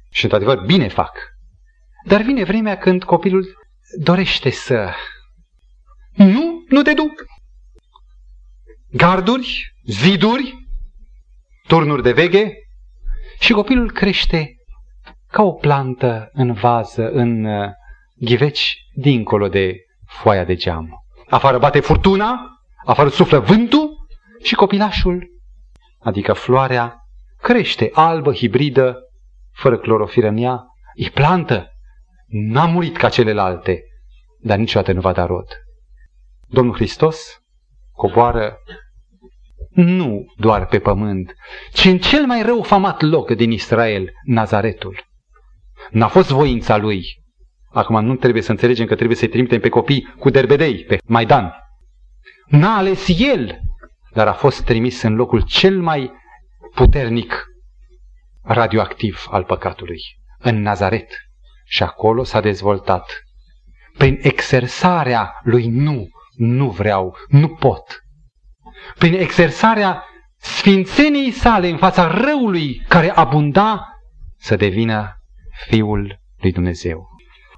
[0.10, 1.18] și într-adevăr bine fac.
[2.06, 3.46] Dar vine vremea când copilul
[4.00, 4.94] dorește să...
[6.14, 7.26] Nu, nu te duc.
[8.92, 10.54] Garduri, ziduri,
[11.68, 12.54] turnuri de veghe
[13.40, 14.56] și copilul crește
[15.32, 17.70] ca o plantă în vază, în uh,
[18.16, 19.76] ghiveci, dincolo de
[20.06, 20.90] foaia de geam.
[21.30, 22.40] Afară bate furtuna,
[22.86, 24.08] afară suflă vântul
[24.44, 25.28] și copilașul,
[26.00, 26.96] adică floarea,
[27.42, 28.98] crește albă, hibridă,
[29.52, 30.64] fără clorofilă în ea,
[30.96, 31.68] e plantă,
[32.28, 33.84] n-a murit ca celelalte,
[34.40, 35.48] dar niciodată nu va da rod.
[36.48, 37.42] Domnul Hristos
[37.92, 38.58] coboară
[39.70, 41.34] nu doar pe pământ,
[41.74, 45.06] ci în cel mai rău famat loc din Israel, Nazaretul.
[45.90, 47.06] N-a fost voința lui.
[47.70, 51.52] Acum nu trebuie să înțelegem că trebuie să-i trimitem pe copii cu derbedei, pe Maidan.
[52.46, 53.60] N-a ales el,
[54.14, 56.12] dar a fost trimis în locul cel mai
[56.76, 57.46] puternic
[58.44, 60.02] radioactiv al păcatului,
[60.38, 61.08] în Nazaret.
[61.66, 63.24] Și acolo s-a dezvoltat.
[63.98, 68.04] Prin exersarea lui nu, nu vreau, nu pot.
[68.98, 70.04] Prin exersarea
[70.38, 73.88] sfințeniei sale în fața răului care abunda,
[74.38, 75.22] să devină
[75.68, 77.08] Fiul lui Dumnezeu.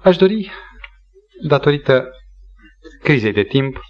[0.02, 0.50] Aș dori,
[1.48, 2.08] datorită
[3.02, 3.80] crizei de timp,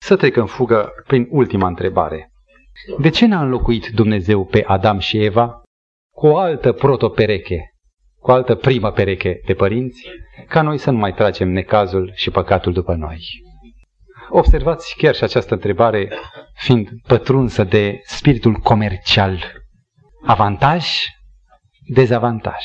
[0.00, 2.32] să trec în fugă prin ultima întrebare.
[2.98, 5.62] De ce n-a înlocuit Dumnezeu pe Adam și Eva
[6.14, 7.70] cu o altă protopereche,
[8.18, 10.08] cu o altă primă pereche de părinți,
[10.48, 13.20] ca noi să nu mai tragem necazul și păcatul după noi?
[14.28, 16.12] Observați chiar și această întrebare
[16.54, 19.52] fiind pătrunsă de spiritul comercial.
[20.26, 20.86] Avantaj,
[21.94, 22.64] dezavantaj.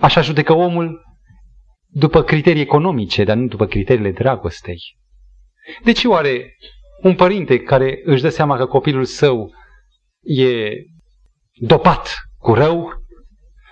[0.00, 1.07] Așa judecă omul
[1.90, 4.80] după criterii economice, dar nu după criteriile dragostei.
[5.84, 6.56] De ce oare
[7.02, 9.50] un părinte care își dă seama că copilul său
[10.20, 10.70] e
[11.54, 12.92] dopat cu rău,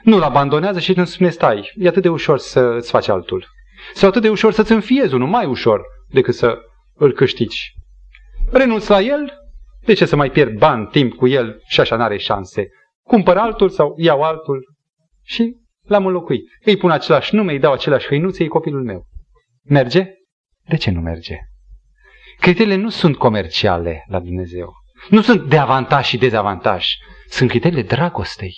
[0.03, 3.47] nu-l abandonează și nu spune stai, e atât de ușor să-ți faci altul.
[3.95, 6.59] Sau atât de ușor să-ți înfiezi unul, mai ușor decât să
[6.95, 7.75] îl câștigi.
[8.51, 9.33] Renunți la el,
[9.85, 12.69] de ce să mai pierd bani, timp cu el și așa n-are șanse?
[13.03, 14.75] Cumpăr altul sau iau altul
[15.23, 15.57] și
[15.87, 16.49] l-am înlocuit.
[16.64, 19.07] Îi pun același nume, îi dau aceleași hăinuțe, e copilul meu.
[19.62, 20.07] Merge?
[20.68, 21.37] De ce nu merge?
[22.41, 24.72] Criteriile nu sunt comerciale la Dumnezeu.
[25.09, 26.87] Nu sunt de avantaj și dezavantaj.
[27.28, 28.55] Sunt criteriile dragostei.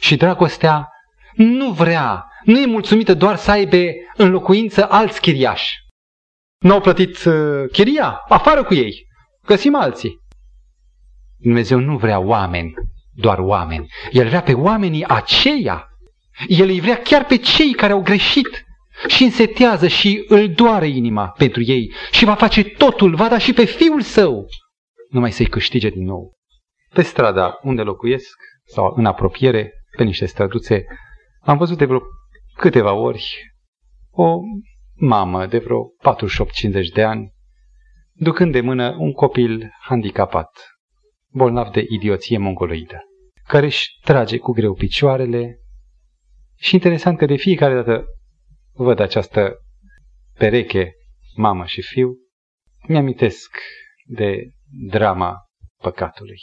[0.00, 0.88] Și dragostea
[1.34, 3.76] nu vrea, nu e mulțumită doar să aibă
[4.16, 5.78] în locuință alți chiriași.
[6.58, 8.20] Nu au plătit uh, chiria?
[8.28, 9.06] Afară cu ei.
[9.44, 10.18] Găsim alții.
[11.36, 12.74] Dumnezeu nu vrea oameni,
[13.14, 13.86] doar oameni.
[14.10, 15.84] El vrea pe oamenii aceia.
[16.46, 18.64] El îi vrea chiar pe cei care au greșit
[19.06, 23.52] și însetează și îl doare inima pentru ei și va face totul, va da și
[23.52, 24.46] pe fiul său,
[25.08, 26.32] numai să-i câștige din nou.
[26.94, 30.84] Pe strada unde locuiesc, sau în apropiere, pe niște străduțe,
[31.40, 32.00] am văzut de vreo
[32.56, 33.52] câteva ori
[34.10, 34.38] o
[34.94, 35.92] mamă de vreo
[36.82, 37.32] 48-50 de ani,
[38.12, 40.50] ducând de mână un copil handicapat,
[41.32, 42.98] bolnav de idioție mongoloidă,
[43.46, 45.60] care își trage cu greu picioarele
[46.60, 48.04] și interesant că de fiecare dată
[48.72, 49.56] văd această
[50.34, 50.92] pereche,
[51.36, 52.08] mamă și fiu,
[52.88, 53.56] mi-amintesc
[54.04, 54.50] de
[54.88, 55.36] drama
[55.76, 56.40] păcatului.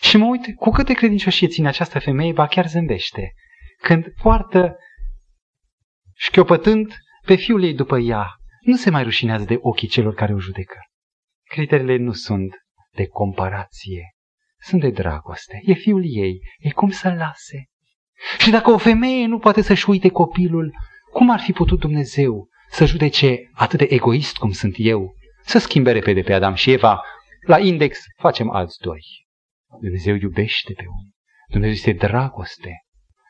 [0.00, 3.32] Și mă uit cu câte credincioșie ține această femeie, ba chiar zâmbește,
[3.82, 4.76] când poartă
[6.14, 6.94] șchiopătând
[7.26, 10.78] pe fiul ei după ea, nu se mai rușinează de ochii celor care o judecă.
[11.44, 12.54] Criteriile nu sunt
[12.92, 14.14] de comparație,
[14.58, 15.60] sunt de dragoste.
[15.62, 17.64] E fiul ei, e cum să-l lase.
[18.38, 20.72] Și dacă o femeie nu poate să-și uite copilul,
[21.12, 25.14] cum ar fi putut Dumnezeu să judece atât de egoist cum sunt eu,
[25.44, 27.02] să schimbe repede pe Adam și Eva,
[27.46, 29.00] la index facem alți doi.
[29.80, 31.10] Dumnezeu iubește pe om.
[31.48, 32.84] Dumnezeu este dragoste.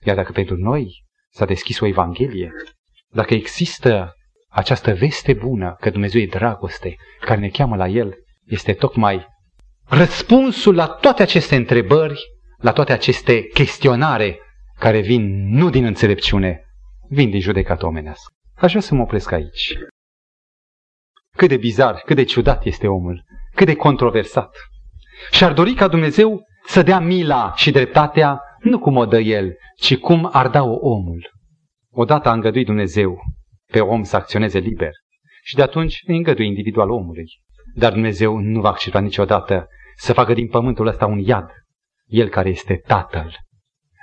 [0.04, 2.52] Iar dacă pentru noi s-a deschis o Evanghelie,
[3.08, 4.14] dacă există
[4.48, 8.14] această veste bună că Dumnezeu e dragoste, care ne cheamă la El,
[8.46, 9.26] este tocmai
[9.88, 12.20] răspunsul la toate aceste întrebări,
[12.58, 14.38] la toate aceste chestionare
[14.80, 16.64] care vin nu din înțelepciune,
[17.08, 18.32] vin din judecată omenească.
[18.56, 19.74] Aș vrea să mă opresc aici.
[21.36, 23.24] Cât de bizar, cât de ciudat este omul,
[23.54, 24.56] cât de controversat.
[25.30, 29.54] Și ar dori ca Dumnezeu să dea mila și dreptatea nu cum o dă El,
[29.76, 31.30] ci cum ar da-o omul.
[31.92, 33.18] Odată a îngăduit Dumnezeu
[33.72, 34.92] pe om să acționeze liber
[35.42, 37.26] și de atunci îi îngăduie individual omului.
[37.74, 39.66] Dar Dumnezeu nu va accepta niciodată
[39.96, 41.50] să facă din pământul ăsta un iad.
[42.06, 43.48] El care este Tatăl.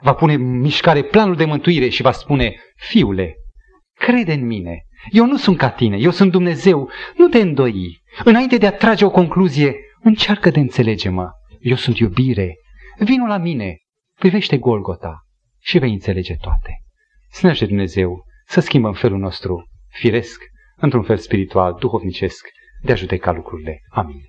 [0.01, 3.35] Va pune în mișcare planul de mântuire și va spune, fiule,
[3.93, 8.01] crede în mine, eu nu sunt ca tine, eu sunt Dumnezeu, nu te îndoi.
[8.23, 11.29] Înainte de a trage o concluzie, încearcă de înțelege-mă.
[11.59, 12.55] Eu sunt iubire.
[12.99, 13.77] Vino la mine,
[14.19, 15.25] privește Golgota
[15.59, 16.81] și vei înțelege toate.
[17.31, 20.41] Snăște Dumnezeu să schimbăm felul nostru firesc
[20.75, 22.47] într-un fel spiritual, duhovnicesc,
[22.81, 23.81] de a judeca lucrurile.
[23.89, 24.21] Amin.